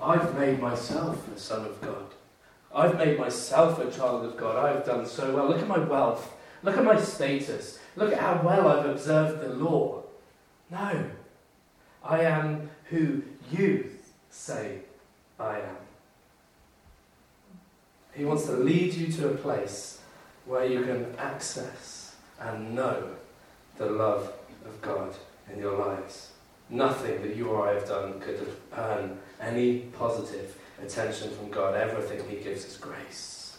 I've 0.00 0.38
made 0.38 0.60
myself 0.60 1.26
a 1.34 1.38
son 1.38 1.64
of 1.64 1.80
God. 1.80 2.04
I've 2.74 2.96
made 2.98 3.18
myself 3.18 3.78
a 3.78 3.90
child 3.90 4.24
of 4.24 4.36
God. 4.36 4.56
I've 4.56 4.84
done 4.84 5.06
so 5.06 5.34
well. 5.34 5.48
Look 5.48 5.60
at 5.60 5.68
my 5.68 5.78
wealth. 5.78 6.34
Look 6.62 6.76
at 6.76 6.84
my 6.84 7.00
status. 7.00 7.78
Look 7.96 8.12
at 8.12 8.18
how 8.18 8.42
well 8.44 8.68
I've 8.68 8.86
observed 8.86 9.40
the 9.40 9.54
law. 9.54 10.02
No. 10.70 11.06
I 12.04 12.20
am 12.20 12.70
who 12.84 13.22
you 13.50 13.90
say 14.30 14.78
I 15.40 15.58
am. 15.58 15.76
He 18.12 18.24
wants 18.24 18.44
to 18.46 18.52
lead 18.52 18.94
you 18.94 19.12
to 19.12 19.30
a 19.30 19.34
place 19.34 20.00
where 20.44 20.66
you 20.66 20.84
can 20.84 21.14
access 21.18 22.14
and 22.40 22.74
know 22.74 23.10
the 23.78 23.86
love 23.86 24.32
of 24.64 24.80
God 24.80 25.14
in 25.52 25.58
your 25.58 25.78
lives. 25.78 26.32
Nothing 26.68 27.22
that 27.22 27.36
you 27.36 27.48
or 27.48 27.68
I 27.68 27.74
have 27.74 27.88
done 27.88 28.20
could 28.20 28.56
earn 28.76 29.18
any 29.40 29.80
positive 29.98 30.56
attention 30.82 31.30
from 31.30 31.50
God. 31.50 31.74
Everything 31.74 32.28
He 32.28 32.42
gives 32.42 32.64
is 32.64 32.76
grace. 32.76 33.58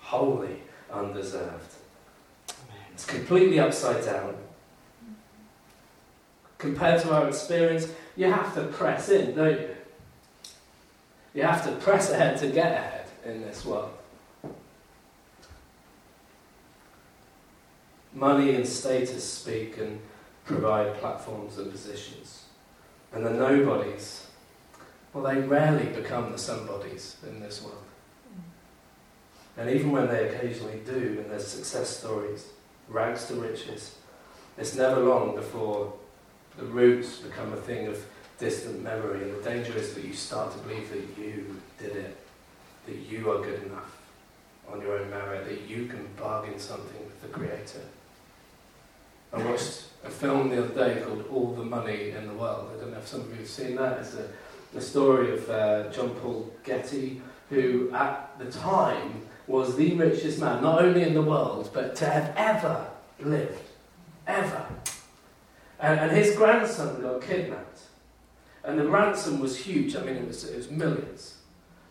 Wholly 0.00 0.62
undeserved. 0.92 1.75
It's 2.96 3.04
completely 3.04 3.60
upside 3.60 4.02
down. 4.06 4.34
Compared 6.56 7.02
to 7.02 7.12
our 7.14 7.28
experience, 7.28 7.92
you 8.16 8.32
have 8.32 8.54
to 8.54 8.62
press 8.68 9.10
in, 9.10 9.34
don't 9.36 9.60
you? 9.60 9.76
You 11.34 11.42
have 11.42 11.62
to 11.66 11.72
press 11.72 12.10
ahead 12.10 12.38
to 12.38 12.46
get 12.46 12.72
ahead 12.72 13.06
in 13.22 13.42
this 13.42 13.66
world. 13.66 13.90
Money 18.14 18.54
and 18.54 18.66
status 18.66 19.30
speak 19.30 19.76
and 19.76 20.00
provide 20.46 20.94
platforms 20.94 21.58
and 21.58 21.70
positions. 21.70 22.44
And 23.12 23.26
the 23.26 23.30
nobodies, 23.30 24.26
well, 25.12 25.22
they 25.22 25.38
rarely 25.42 25.84
become 25.92 26.32
the 26.32 26.38
somebodies 26.38 27.18
in 27.28 27.40
this 27.40 27.62
world. 27.62 27.76
And 29.58 29.68
even 29.68 29.90
when 29.90 30.08
they 30.08 30.30
occasionally 30.30 30.80
do, 30.86 31.18
and 31.20 31.30
there's 31.30 31.46
success 31.46 31.94
stories, 31.94 32.52
rags 32.88 33.26
to 33.26 33.34
riches, 33.34 33.96
it's 34.58 34.74
never 34.74 35.00
long 35.00 35.34
before 35.34 35.92
the 36.56 36.64
roots 36.64 37.18
become 37.18 37.52
a 37.52 37.56
thing 37.56 37.86
of 37.86 38.04
distant 38.38 38.82
memory. 38.82 39.22
And 39.22 39.36
the 39.36 39.42
danger 39.42 39.76
is 39.76 39.94
that 39.94 40.04
you 40.04 40.14
start 40.14 40.52
to 40.52 40.58
believe 40.58 40.90
that 40.90 41.22
you 41.22 41.60
did 41.78 41.96
it, 41.96 42.16
that 42.86 42.96
you 42.96 43.30
are 43.30 43.42
good 43.42 43.62
enough, 43.64 43.96
on 44.70 44.80
your 44.80 44.98
own 44.98 45.10
merit 45.10 45.46
that 45.46 45.62
you 45.68 45.86
can 45.86 46.06
bargain 46.18 46.58
something 46.58 47.04
with 47.04 47.20
the 47.22 47.28
Creator. 47.28 47.82
I 49.32 49.42
watched 49.44 49.82
a 50.04 50.10
film 50.10 50.48
the 50.50 50.64
other 50.64 50.94
day 50.94 51.02
called 51.02 51.26
All 51.30 51.52
the 51.52 51.64
Money 51.64 52.10
in 52.10 52.26
the 52.26 52.34
World. 52.34 52.70
I 52.74 52.80
don't 52.80 52.92
know 52.92 52.98
if 52.98 53.06
some 53.06 53.20
of 53.20 53.30
you 53.30 53.36
have 53.36 53.48
seen 53.48 53.76
that. 53.76 53.98
It's 53.98 54.14
a, 54.14 54.28
story 54.80 55.32
of 55.32 55.48
uh, 55.48 55.90
John 55.90 56.10
Paul 56.16 56.52
Getty, 56.62 57.22
who 57.48 57.90
at 57.94 58.38
the 58.38 58.50
time 58.50 59.22
was 59.46 59.76
the 59.76 59.94
richest 59.94 60.40
man, 60.40 60.62
not 60.62 60.82
only 60.82 61.02
in 61.02 61.14
the 61.14 61.22
world, 61.22 61.70
but 61.72 61.94
to 61.96 62.06
have 62.06 62.32
ever 62.36 62.88
lived. 63.20 63.62
Ever. 64.26 64.66
And, 65.78 66.00
and 66.00 66.10
his 66.12 66.36
grandson 66.36 67.00
got 67.00 67.22
kidnapped. 67.22 67.80
And 68.64 68.78
the 68.78 68.88
ransom 68.88 69.38
was 69.38 69.56
huge. 69.56 69.94
I 69.94 70.02
mean, 70.02 70.16
it 70.16 70.26
was, 70.26 70.44
it 70.44 70.56
was 70.56 70.70
millions. 70.70 71.36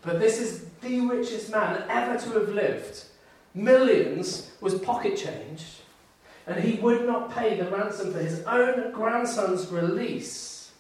But 0.01 0.19
this 0.19 0.39
is 0.39 0.65
the 0.81 1.01
richest 1.01 1.49
man 1.49 1.83
ever 1.89 2.19
to 2.19 2.39
have 2.39 2.49
lived. 2.49 3.05
Millions 3.53 4.51
was 4.59 4.77
pocket 4.79 5.17
change. 5.17 5.63
And 6.47 6.63
he 6.63 6.79
would 6.81 7.07
not 7.07 7.33
pay 7.33 7.57
the 7.57 7.71
ransom 7.71 8.11
for 8.11 8.19
his 8.19 8.43
own 8.43 8.91
grandson's 8.91 9.67
release 9.67 10.71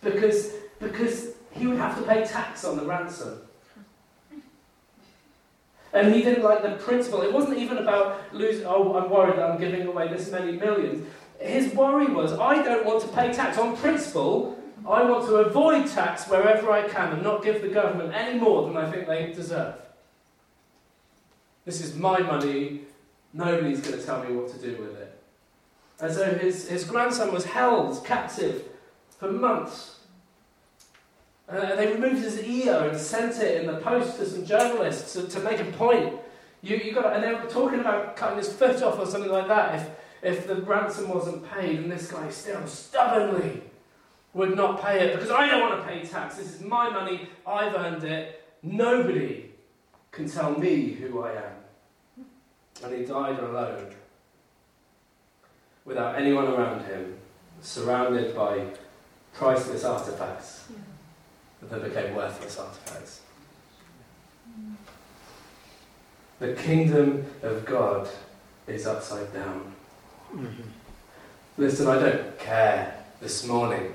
because, 0.00 0.52
because 0.78 1.34
he 1.50 1.66
would 1.66 1.78
have 1.78 1.98
to 1.98 2.02
pay 2.04 2.24
tax 2.24 2.64
on 2.64 2.76
the 2.76 2.84
ransom. 2.84 3.40
And 5.94 6.12
he 6.12 6.22
didn't 6.22 6.42
like 6.42 6.62
the 6.62 6.72
principle. 6.72 7.22
It 7.22 7.32
wasn't 7.32 7.56
even 7.58 7.78
about 7.78 8.34
losing, 8.34 8.66
oh, 8.66 8.96
I'm 8.96 9.08
worried 9.08 9.38
that 9.38 9.48
I'm 9.48 9.60
giving 9.60 9.86
away 9.86 10.08
this 10.08 10.30
many 10.30 10.52
millions. 10.52 11.06
His 11.38 11.72
worry 11.72 12.06
was, 12.06 12.32
I 12.32 12.62
don't 12.62 12.84
want 12.84 13.00
to 13.02 13.08
pay 13.08 13.32
tax. 13.32 13.58
On 13.58 13.76
principle, 13.76 14.58
I 14.86 15.04
want 15.04 15.24
to 15.26 15.36
avoid 15.36 15.86
tax 15.86 16.28
wherever 16.28 16.70
I 16.72 16.88
can 16.88 17.12
and 17.12 17.22
not 17.22 17.44
give 17.44 17.62
the 17.62 17.68
government 17.68 18.12
any 18.12 18.38
more 18.38 18.66
than 18.66 18.76
I 18.76 18.90
think 18.90 19.06
they 19.06 19.32
deserve. 19.32 19.76
This 21.64 21.80
is 21.80 21.94
my 21.94 22.18
money. 22.18 22.82
Nobody's 23.32 23.80
going 23.80 23.98
to 23.98 24.04
tell 24.04 24.22
me 24.24 24.34
what 24.34 24.48
to 24.48 24.58
do 24.58 24.76
with 24.82 24.96
it. 24.96 25.16
And 26.00 26.12
so 26.12 26.34
his, 26.34 26.68
his 26.68 26.84
grandson 26.84 27.32
was 27.32 27.44
held 27.44 28.04
captive 28.04 28.64
for 29.18 29.30
months. 29.30 30.00
Uh, 31.48 31.76
they 31.76 31.92
removed 31.92 32.22
his 32.22 32.42
ear 32.42 32.88
and 32.88 32.98
sent 32.98 33.38
it 33.42 33.60
in 33.60 33.66
the 33.66 33.78
post 33.80 34.16
to 34.16 34.26
some 34.26 34.46
journalists 34.46 35.12
to, 35.12 35.28
to 35.28 35.40
make 35.40 35.60
a 35.60 35.64
point. 35.72 36.14
You, 36.62 36.76
you 36.76 36.94
got, 36.94 37.14
and 37.14 37.22
they 37.22 37.32
were 37.34 37.50
talking 37.50 37.80
about 37.80 38.16
cutting 38.16 38.38
his 38.38 38.50
foot 38.50 38.82
off 38.82 38.98
or 38.98 39.06
something 39.06 39.30
like 39.30 39.48
that 39.48 39.74
if, 39.74 39.90
if 40.22 40.46
the 40.46 40.56
ransom 40.62 41.10
wasn't 41.10 41.48
paid. 41.50 41.80
And 41.80 41.92
this 41.92 42.10
guy 42.10 42.30
still 42.30 42.66
stubbornly 42.66 43.62
would 44.32 44.56
not 44.56 44.82
pay 44.82 45.00
it 45.00 45.14
because 45.14 45.30
I 45.30 45.46
don't 45.46 45.60
want 45.60 45.82
to 45.82 45.86
pay 45.86 46.02
tax. 46.02 46.36
This 46.36 46.54
is 46.54 46.62
my 46.62 46.88
money. 46.88 47.28
I've 47.46 47.74
earned 47.74 48.04
it. 48.04 48.42
Nobody 48.62 49.50
can 50.10 50.28
tell 50.28 50.58
me 50.58 50.92
who 50.92 51.22
I 51.22 51.32
am. 51.32 52.24
And 52.82 52.98
he 52.98 53.04
died 53.04 53.38
alone, 53.38 53.94
without 55.84 56.16
anyone 56.16 56.48
around 56.48 56.84
him, 56.86 57.16
surrounded 57.60 58.34
by 58.34 58.66
priceless 59.32 59.84
artifacts 59.84 60.64
that 61.70 61.82
became 61.82 62.14
worthless 62.14 62.58
artifacts. 62.58 63.20
The 66.38 66.54
kingdom 66.54 67.24
of 67.42 67.64
God 67.64 68.08
is 68.66 68.86
upside 68.86 69.32
down. 69.32 69.72
Mm-hmm. 70.34 70.62
Listen, 71.56 71.86
I 71.86 71.98
don't 71.98 72.38
care 72.38 73.04
this 73.20 73.46
morning 73.46 73.94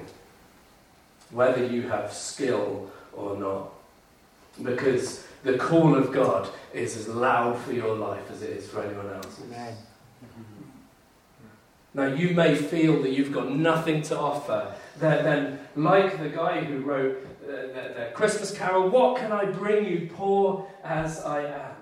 whether 1.32 1.64
you 1.64 1.90
have 1.90 2.14
skill 2.14 2.90
or 3.14 3.38
not, 3.38 3.72
because 4.64 5.26
the 5.44 5.58
call 5.58 5.96
of 5.96 6.12
God 6.12 6.50
is 6.74 6.98
as 6.98 7.08
loud 7.08 7.58
for 7.60 7.74
your 7.74 7.96
life 7.96 8.32
as 8.32 8.42
it 8.42 8.52
is 8.52 8.68
for 8.68 8.82
anyone 8.82 9.10
else's. 9.14 9.44
Amen. 9.46 9.76
Now, 11.94 12.06
you 12.06 12.36
may 12.36 12.56
feel 12.56 13.02
that 13.02 13.12
you've 13.12 13.32
got 13.32 13.52
nothing 13.52 14.04
to 14.04 14.18
offer. 14.18 14.74
Then, 15.00 15.60
like 15.76 16.20
the 16.20 16.30
guy 16.30 16.64
who 16.64 16.82
wrote 16.82 17.18
the, 17.50 17.94
the, 17.98 18.12
Christmas 18.14 18.56
carol, 18.56 18.90
What 18.90 19.18
can 19.20 19.32
I 19.32 19.46
bring 19.46 19.86
you, 19.86 20.10
poor 20.14 20.68
as 20.84 21.22
I 21.22 21.46
am? 21.46 21.76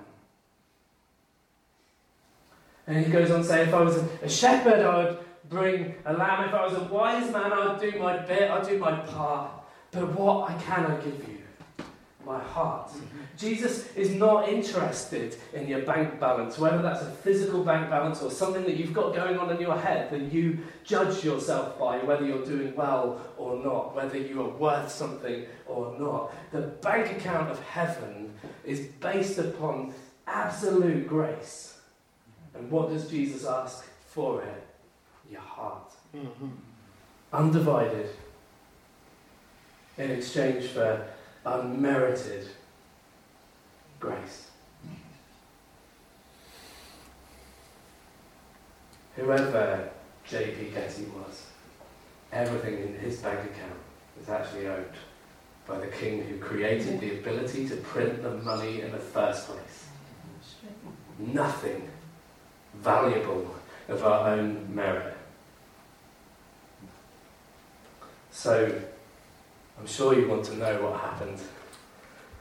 And 2.88 3.06
he 3.06 3.12
goes 3.12 3.32
on 3.32 3.42
to 3.42 3.46
say, 3.46 3.64
If 3.64 3.74
I 3.74 3.82
was 3.82 3.98
a 4.22 4.30
shepherd, 4.30 4.86
I 4.86 5.04
would 5.04 5.20
bring 5.50 5.96
a 6.06 6.14
lamb. 6.14 6.46
If 6.48 6.54
I 6.54 6.66
was 6.66 6.74
a 6.74 6.84
wise 6.86 7.32
man, 7.32 7.52
I'd 7.52 7.80
do 7.80 8.00
my 8.00 8.18
bit, 8.18 8.50
I'd 8.50 8.68
do 8.68 8.78
my 8.78 8.96
part. 8.96 9.52
But 9.92 10.14
what 10.14 10.50
I 10.50 10.54
cannot 10.62 11.04
give 11.04 11.28
you? 11.28 11.37
My 12.28 12.44
heart. 12.44 12.92
Jesus 13.38 13.90
is 13.96 14.14
not 14.14 14.50
interested 14.50 15.38
in 15.54 15.66
your 15.66 15.84
bank 15.84 16.20
balance, 16.20 16.60
whether 16.60 16.82
that's 16.82 17.02
a 17.02 17.10
physical 17.10 17.64
bank 17.64 17.90
balance 17.90 18.22
or 18.22 18.30
something 18.30 18.64
that 18.64 18.76
you've 18.76 18.94
got 18.94 19.16
going 19.16 19.38
on 19.38 19.50
in 19.50 19.62
your 19.62 19.78
head 19.78 20.12
that 20.12 20.34
you 20.34 20.60
judge 20.84 21.24
yourself 21.24 21.80
by, 21.80 22.00
whether 22.00 22.26
you're 22.26 22.44
doing 22.44 22.76
well 22.76 23.22
or 23.38 23.64
not, 23.64 23.96
whether 23.96 24.18
you 24.18 24.42
are 24.42 24.50
worth 24.50 24.92
something 24.92 25.46
or 25.68 25.98
not. 25.98 26.34
The 26.52 26.64
bank 26.64 27.16
account 27.16 27.50
of 27.50 27.64
heaven 27.64 28.34
is 28.66 28.88
based 29.00 29.38
upon 29.38 29.94
absolute 30.28 31.08
grace. 31.08 31.80
And 32.54 32.70
what 32.70 32.90
does 32.90 33.10
Jesus 33.10 33.46
ask 33.46 33.86
for 34.06 34.42
it? 34.42 34.68
Your 35.32 35.40
heart. 35.40 35.94
Mm-hmm. 36.14 36.50
Undivided 37.32 38.10
in 39.98 40.12
exchange 40.12 40.66
for 40.66 41.08
unmerited 41.48 42.48
grace. 44.00 44.50
Whoever 49.16 49.90
J.P. 50.28 50.72
Getty 50.72 51.06
was, 51.06 51.48
everything 52.32 52.80
in 52.80 53.00
his 53.00 53.18
bank 53.18 53.40
account 53.40 53.80
is 54.22 54.30
actually 54.30 54.68
owned 54.68 54.86
by 55.68 55.80
the 55.80 55.88
king 55.88 56.24
who 56.24 56.38
created 56.38 57.00
the 57.00 57.12
ability 57.20 57.68
to 57.70 57.76
print 57.78 58.22
the 58.22 58.32
money 58.32 58.82
in 58.82 58.92
the 58.92 58.98
first 58.98 59.48
place. 59.48 59.88
Nothing 61.18 61.90
valuable 62.76 63.56
of 63.88 64.04
our 64.04 64.30
own 64.30 64.74
merit. 64.74 65.16
So, 68.32 68.72
I'm 69.80 69.88
sure 69.88 70.20
you 70.20 70.28
want 70.28 70.46
to 70.46 70.56
know 70.56 70.82
what 70.82 71.00
happened 71.00 71.40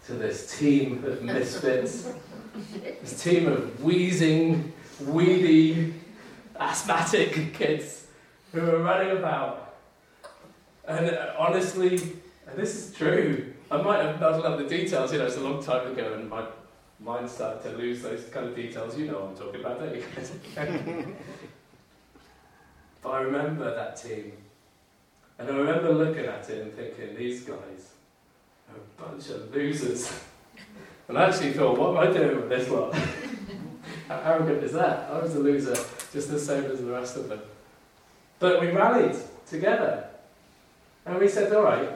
to 0.07 0.15
this 0.15 0.59
team 0.59 1.05
of 1.05 1.23
misfits, 1.23 2.09
this 3.03 3.23
team 3.23 3.49
of 3.49 3.83
wheezing, 3.83 4.73
weedy, 5.01 5.95
asthmatic 6.59 7.53
kids 7.53 8.07
who 8.53 8.61
were 8.63 8.83
running 8.83 9.17
about. 9.17 9.77
And 10.87 11.11
uh, 11.11 11.35
honestly, 11.39 11.97
and 12.47 12.57
this 12.57 12.75
is 12.75 12.95
true, 12.95 13.53
I 13.71 13.83
might 13.83 14.03
have 14.03 14.21
muddled 14.21 14.47
up 14.47 14.59
the 14.59 14.69
details, 14.69 15.13
you 15.13 15.19
know, 15.19 15.27
it's 15.27 15.37
a 15.37 15.41
long 15.41 15.63
time 15.63 15.93
ago 15.93 16.15
and 16.15 16.31
my 16.31 16.47
mind 17.01 17.29
started 17.29 17.63
to 17.65 17.77
lose 17.77 18.03
those 18.03 18.25
kind 18.27 18.47
of 18.47 18.57
details. 18.57 18.97
You 18.97 19.07
know 19.07 19.21
what 19.21 19.31
I'm 19.31 19.37
talking 19.37 19.61
about, 19.61 19.81
don't 19.81 19.95
you 19.95 20.05
guys? 20.15 20.33
but 23.03 23.11
I 23.11 23.21
remember 23.21 23.75
that 23.75 23.97
team. 23.97 24.33
And 25.39 25.49
I 25.51 25.53
remember 25.53 25.93
looking 25.93 26.25
at 26.25 26.49
it 26.49 26.63
and 26.63 26.73
thinking, 26.73 27.17
these 27.17 27.43
guys, 27.43 27.93
are 28.71 28.77
a 28.77 29.11
bunch 29.11 29.29
of 29.31 29.55
losers. 29.55 30.13
And 31.09 31.17
I 31.17 31.29
actually 31.29 31.53
thought, 31.53 31.79
what 31.79 31.91
am 31.91 32.11
I 32.11 32.13
doing 32.13 32.35
with 32.35 32.49
this 32.49 32.69
lot? 32.69 32.93
How 34.09 34.19
arrogant 34.25 34.65
is 34.65 34.73
that? 34.73 35.09
I 35.09 35.21
was 35.21 35.37
a 35.37 35.39
loser, 35.39 35.77
just 36.13 36.31
the 36.31 36.39
same 36.39 36.65
as 36.65 36.81
the 36.81 36.91
rest 36.91 37.17
of 37.17 37.29
them. 37.29 37.43
But 38.41 38.61
we 38.61 38.73
rallied 38.73 39.17
together. 39.49 40.09
And 41.05 41.19
we 41.19 41.29
said, 41.29 41.53
all 41.53 41.63
right, 41.63 41.91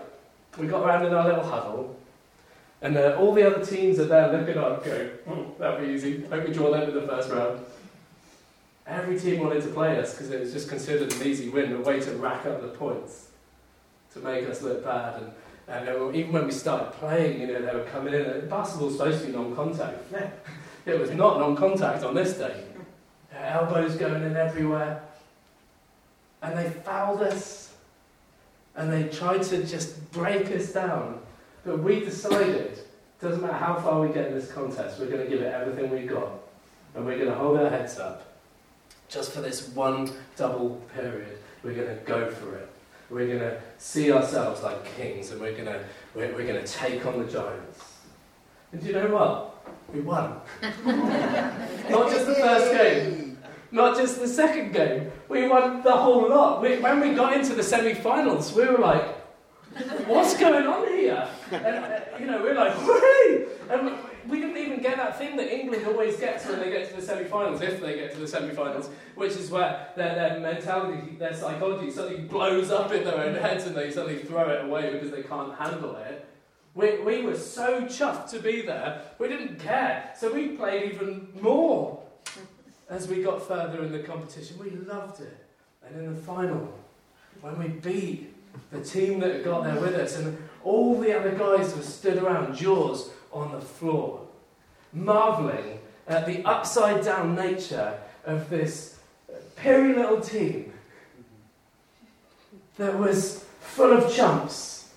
we 0.58 0.68
got 0.68 0.84
around 0.84 1.06
in 1.06 1.12
our 1.12 1.26
little 1.26 1.44
huddle. 1.44 1.96
And 2.82 2.96
uh, 2.96 3.16
all 3.18 3.34
the 3.34 3.44
other 3.44 3.64
teams 3.64 3.98
are 3.98 4.06
there 4.06 4.32
looking 4.32 4.56
on, 4.56 4.82
going, 4.82 5.10
oh, 5.28 5.54
that'll 5.58 5.84
be 5.84 5.92
easy. 5.92 6.24
Hope 6.26 6.46
we 6.46 6.54
draw 6.54 6.70
them 6.70 6.88
in 6.88 6.94
the 6.94 7.02
first 7.02 7.30
round. 7.30 7.60
Every 8.86 9.18
team 9.18 9.40
wanted 9.40 9.62
to 9.62 9.68
play 9.68 9.98
us 9.98 10.14
because 10.14 10.30
it 10.30 10.40
was 10.40 10.52
just 10.52 10.68
considered 10.68 11.12
an 11.12 11.22
easy 11.26 11.48
win, 11.48 11.72
a 11.72 11.80
way 11.80 12.00
to 12.00 12.12
rack 12.12 12.46
up 12.46 12.60
the 12.62 12.68
points, 12.68 13.28
to 14.12 14.18
make 14.20 14.48
us 14.48 14.62
look 14.62 14.84
bad. 14.84 15.22
And 15.22 15.32
and 15.70 15.88
uh, 15.88 15.92
were, 15.92 16.12
even 16.12 16.32
when 16.32 16.46
we 16.46 16.52
started 16.52 16.92
playing, 16.94 17.40
you 17.40 17.46
know, 17.46 17.62
they 17.62 17.72
were 17.72 17.84
coming 17.84 18.12
in. 18.12 18.22
And 18.22 18.50
basketball's 18.50 18.96
supposed 18.96 19.20
to 19.20 19.26
be 19.28 19.32
non-contact. 19.32 20.12
it 20.86 20.98
was 20.98 21.10
not 21.12 21.38
non-contact 21.38 22.02
on 22.02 22.14
this 22.14 22.36
day. 22.36 22.64
Elbows 23.32 23.94
going 23.94 24.22
in 24.24 24.36
everywhere. 24.36 25.00
And 26.42 26.58
they 26.58 26.70
fouled 26.70 27.22
us. 27.22 27.72
And 28.74 28.92
they 28.92 29.04
tried 29.04 29.42
to 29.44 29.64
just 29.64 30.10
break 30.10 30.50
us 30.50 30.72
down. 30.72 31.20
But 31.64 31.78
we 31.80 32.00
decided, 32.00 32.78
doesn't 33.20 33.40
matter 33.40 33.54
how 33.54 33.74
far 33.74 34.00
we 34.00 34.12
get 34.12 34.26
in 34.26 34.34
this 34.34 34.50
contest, 34.50 34.98
we're 34.98 35.06
going 35.06 35.22
to 35.24 35.28
give 35.28 35.40
it 35.40 35.52
everything 35.52 35.90
we've 35.90 36.08
got. 36.08 36.30
And 36.96 37.06
we're 37.06 37.16
going 37.16 37.28
to 37.28 37.34
hold 37.34 37.58
our 37.58 37.70
heads 37.70 37.98
up. 37.98 38.26
Just 39.08 39.32
for 39.32 39.40
this 39.40 39.68
one 39.68 40.10
double 40.36 40.82
period, 40.94 41.38
we're 41.62 41.74
going 41.74 41.96
to 41.96 42.02
go 42.04 42.30
for 42.30 42.56
it. 42.56 42.69
We're 43.10 43.26
going 43.26 43.40
to 43.40 43.60
see 43.78 44.12
ourselves 44.12 44.62
like 44.62 44.84
kings 44.96 45.32
and 45.32 45.40
we're 45.40 45.52
going 45.52 45.66
to, 45.66 45.84
we're, 46.14 46.32
we're 46.32 46.46
going 46.46 46.64
to 46.64 46.72
take 46.72 47.04
on 47.06 47.18
the 47.18 47.30
giants. 47.30 47.82
And 48.72 48.80
do 48.80 48.86
you 48.86 48.92
know 48.94 49.08
what? 49.08 49.74
We 49.92 50.00
won. 50.00 50.40
Not 50.62 52.10
just 52.10 52.26
the 52.26 52.36
first 52.36 52.72
game, 52.72 53.38
not 53.72 53.96
just 53.96 54.20
the 54.20 54.28
second 54.28 54.72
game. 54.72 55.10
We 55.28 55.48
won 55.48 55.82
the 55.82 55.92
whole 55.92 56.28
lot. 56.28 56.62
We, 56.62 56.78
when 56.78 57.00
we 57.00 57.14
got 57.14 57.34
into 57.34 57.54
the 57.54 57.62
semi 57.62 57.94
finals, 57.94 58.52
we 58.52 58.64
were 58.66 58.78
like, 58.78 59.04
what's 60.06 60.36
going 60.36 60.66
on 60.66 60.88
here? 60.88 61.28
And, 61.52 61.66
uh, 61.66 62.00
you 62.18 62.26
know, 62.26 62.42
we 62.42 62.48
are 62.48 62.54
like, 62.54 62.76
Whee! 62.78 63.46
And 63.70 63.96
we 64.28 64.40
didn't 64.40 64.56
even 64.56 64.80
get 64.80 64.96
that 64.96 65.18
thing 65.18 65.36
that 65.36 65.52
England 65.52 65.86
always 65.86 66.16
gets 66.16 66.46
when 66.46 66.60
they 66.60 66.70
get 66.70 66.88
to 66.90 66.96
the 66.96 67.02
semi-finals, 67.02 67.60
if 67.60 67.80
they 67.80 67.94
get 67.96 68.12
to 68.12 68.18
the 68.18 68.28
semi-finals, 68.28 68.90
which 69.14 69.32
is 69.32 69.50
where 69.50 69.88
their, 69.96 70.14
their 70.14 70.40
mentality, 70.40 71.16
their 71.18 71.34
psychology 71.34 71.90
suddenly 71.90 72.22
blows 72.22 72.70
up 72.70 72.92
in 72.92 73.04
their 73.04 73.18
own 73.18 73.34
heads 73.34 73.66
and 73.66 73.74
they 73.74 73.90
suddenly 73.90 74.18
throw 74.22 74.48
it 74.50 74.64
away 74.64 74.92
because 74.92 75.10
they 75.10 75.22
can't 75.22 75.54
handle 75.56 75.96
it. 75.96 76.26
We, 76.74 77.00
we 77.00 77.22
were 77.22 77.36
so 77.36 77.82
chuffed 77.82 78.30
to 78.30 78.38
be 78.38 78.62
there, 78.62 79.02
we 79.18 79.28
didn't 79.28 79.58
care. 79.58 80.12
So 80.16 80.32
we 80.32 80.48
played 80.48 80.92
even 80.92 81.28
more 81.40 82.00
as 82.88 83.08
we 83.08 83.22
got 83.22 83.46
further 83.46 83.82
in 83.82 83.92
the 83.92 84.00
competition. 84.00 84.58
We 84.58 84.70
loved 84.70 85.20
it. 85.20 85.36
And 85.86 85.96
in 85.96 86.14
the 86.14 86.20
final, 86.20 86.72
when 87.40 87.58
we 87.58 87.68
beat 87.68 88.34
the 88.70 88.82
team 88.82 89.20
that 89.20 89.32
had 89.32 89.44
got 89.44 89.64
there 89.64 89.80
with 89.80 89.94
us, 89.94 90.16
and 90.16 90.36
all 90.64 91.00
the 91.00 91.16
other 91.16 91.32
guys 91.32 91.74
were 91.74 91.82
stood 91.82 92.18
around, 92.18 92.56
jaws 92.56 93.10
on 93.32 93.52
the 93.52 93.60
floor, 93.60 94.26
marvelling 94.92 95.80
at 96.08 96.26
the 96.26 96.44
upside 96.44 97.04
down 97.04 97.34
nature 97.34 97.98
of 98.24 98.50
this 98.50 98.98
peery 99.56 99.94
little 99.94 100.20
team 100.20 100.72
that 102.76 102.98
was 102.98 103.44
full 103.60 103.92
of 103.92 104.12
chumps 104.12 104.90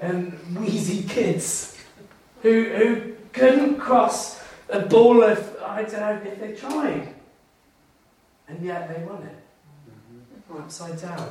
and 0.00 0.32
wheezy 0.56 1.06
kids 1.08 1.76
who, 2.42 2.64
who 2.64 3.12
couldn't 3.32 3.78
cross 3.78 4.42
a 4.68 4.80
ball 4.80 5.22
of, 5.22 5.56
I 5.64 5.82
don't 5.82 5.92
know 5.92 6.30
if 6.30 6.40
they 6.40 6.52
tried. 6.52 7.14
And 8.48 8.64
yet 8.64 8.88
they 8.88 9.04
won 9.04 9.22
it. 9.22 9.32
Upside 10.56 11.00
down. 11.00 11.28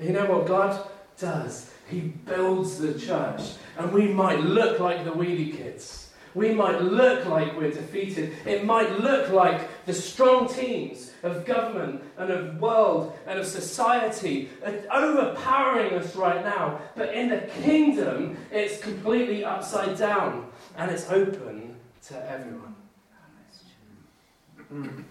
You 0.00 0.10
know 0.10 0.26
what 0.26 0.46
God 0.46 0.88
does? 1.20 1.70
He 1.88 2.00
builds 2.00 2.78
the 2.78 2.98
church. 2.98 3.40
And 3.78 3.92
we 3.92 4.08
might 4.08 4.40
look 4.40 4.80
like 4.80 5.04
the 5.04 5.12
weedy 5.12 5.52
kids. 5.52 6.10
We 6.34 6.52
might 6.52 6.80
look 6.80 7.26
like 7.26 7.56
we're 7.56 7.72
defeated. 7.72 8.32
It 8.46 8.64
might 8.64 9.00
look 9.00 9.30
like 9.30 9.68
the 9.86 9.92
strong 9.92 10.48
teams 10.48 11.12
of 11.24 11.44
government 11.44 12.02
and 12.16 12.30
of 12.30 12.60
world 12.60 13.18
and 13.26 13.38
of 13.38 13.46
society 13.46 14.48
are 14.64 14.74
overpowering 14.92 15.94
us 15.94 16.14
right 16.14 16.44
now. 16.44 16.80
But 16.94 17.14
in 17.14 17.30
the 17.30 17.40
kingdom, 17.62 18.36
it's 18.52 18.80
completely 18.80 19.44
upside 19.44 19.98
down 19.98 20.46
and 20.76 20.90
it's 20.90 21.10
open 21.10 21.74
to 22.06 22.30
everyone. 22.30 22.76
Mm. 24.72 25.04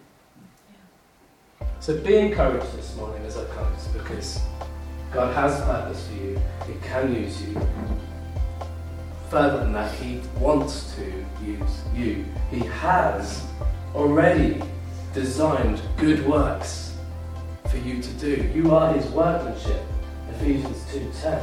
So 1.82 1.98
be 2.00 2.16
encouraged 2.16 2.78
this 2.78 2.96
morning 2.96 3.26
as 3.26 3.38
I 3.38 3.44
close 3.46 3.88
because 3.88 4.40
God 5.12 5.34
has 5.34 5.60
a 5.60 5.64
purpose 5.64 6.08
for 6.08 6.14
you. 6.14 6.40
He 6.68 6.74
can 6.88 7.16
use 7.16 7.42
you. 7.42 7.60
Further 9.30 9.60
than 9.62 9.74
that, 9.74 9.92
He 9.96 10.22
wants 10.38 10.96
to 10.96 11.26
use 11.44 11.82
you. 11.96 12.26
He 12.52 12.60
has 12.60 13.44
already 13.96 14.62
designed 15.14 15.82
good 15.98 16.26
works 16.28 16.96
for 17.70 17.78
you 17.78 18.02
to 18.02 18.14
do. 18.14 18.52
You 18.54 18.76
are 18.76 18.94
His 18.94 19.08
workmanship. 19.08 19.82
Ephesians 20.36 20.78
2:10. 20.94 21.42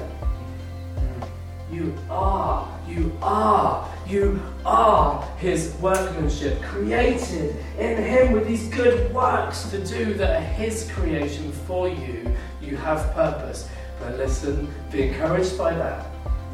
You 1.73 1.93
are, 2.09 2.69
you 2.89 3.11
are, 3.21 3.89
you 4.07 4.41
are 4.64 5.25
His 5.39 5.75
workmanship, 5.81 6.62
created 6.62 7.57
in 7.77 7.97
Him 8.01 8.33
with 8.33 8.47
these 8.47 8.69
good 8.69 9.12
works 9.12 9.69
to 9.71 9.85
do 9.85 10.14
that 10.14 10.37
are 10.37 10.47
His 10.55 10.89
creation 10.93 11.51
for 11.51 11.89
you 11.89 12.33
you 12.67 12.77
have 12.77 13.14
purpose. 13.14 13.69
But 14.01 14.17
listen, 14.17 14.73
be 14.91 15.09
encouraged 15.09 15.57
by 15.57 15.75
that. 15.75 16.07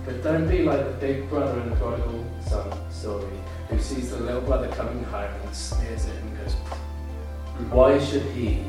But 0.04 0.22
don't 0.22 0.48
be 0.48 0.62
like 0.62 0.84
the 0.84 0.92
big 1.00 1.28
brother 1.28 1.60
in 1.60 1.70
the 1.70 1.76
prodigal 1.76 2.24
son 2.46 2.72
story 2.90 3.38
who 3.68 3.78
sees 3.78 4.10
the 4.10 4.18
little 4.18 4.40
brother 4.40 4.68
coming 4.68 5.02
home 5.04 5.30
and 5.44 5.54
sneers 5.54 6.06
at 6.06 6.14
him 6.14 6.28
and 6.28 6.38
goes, 6.38 6.54
Why 7.70 7.98
should 8.04 8.22
he 8.32 8.64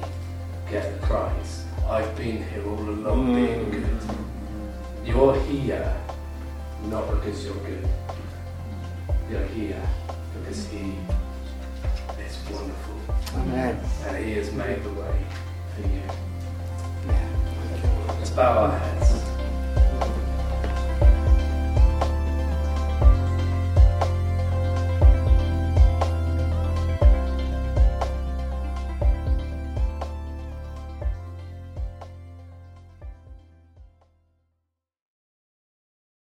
get 0.69 0.99
the 0.99 1.07
prize? 1.07 1.65
I've 1.87 2.15
been 2.15 2.43
here 2.49 2.65
all 2.65 2.79
along 2.79 3.27
mm. 3.27 3.35
being 3.35 3.69
good. 3.71 3.99
You're 5.05 5.39
here 5.41 5.95
not 6.85 7.09
because 7.11 7.45
you're 7.45 7.55
good. 7.55 7.87
You're 9.29 9.45
here 9.47 9.81
because 10.35 10.67
he 10.67 10.95
is 12.19 12.37
wonderful. 12.49 12.95
Amen. 13.35 13.79
And 14.05 14.25
he 14.25 14.33
has 14.33 14.51
made 14.51 14.83
the 14.83 14.93
way 14.93 15.25
for 15.75 15.81
you. 15.81 16.23
Let's 18.07 18.29
bow 18.31 18.63
our 18.63 18.77
heads. 18.77 19.32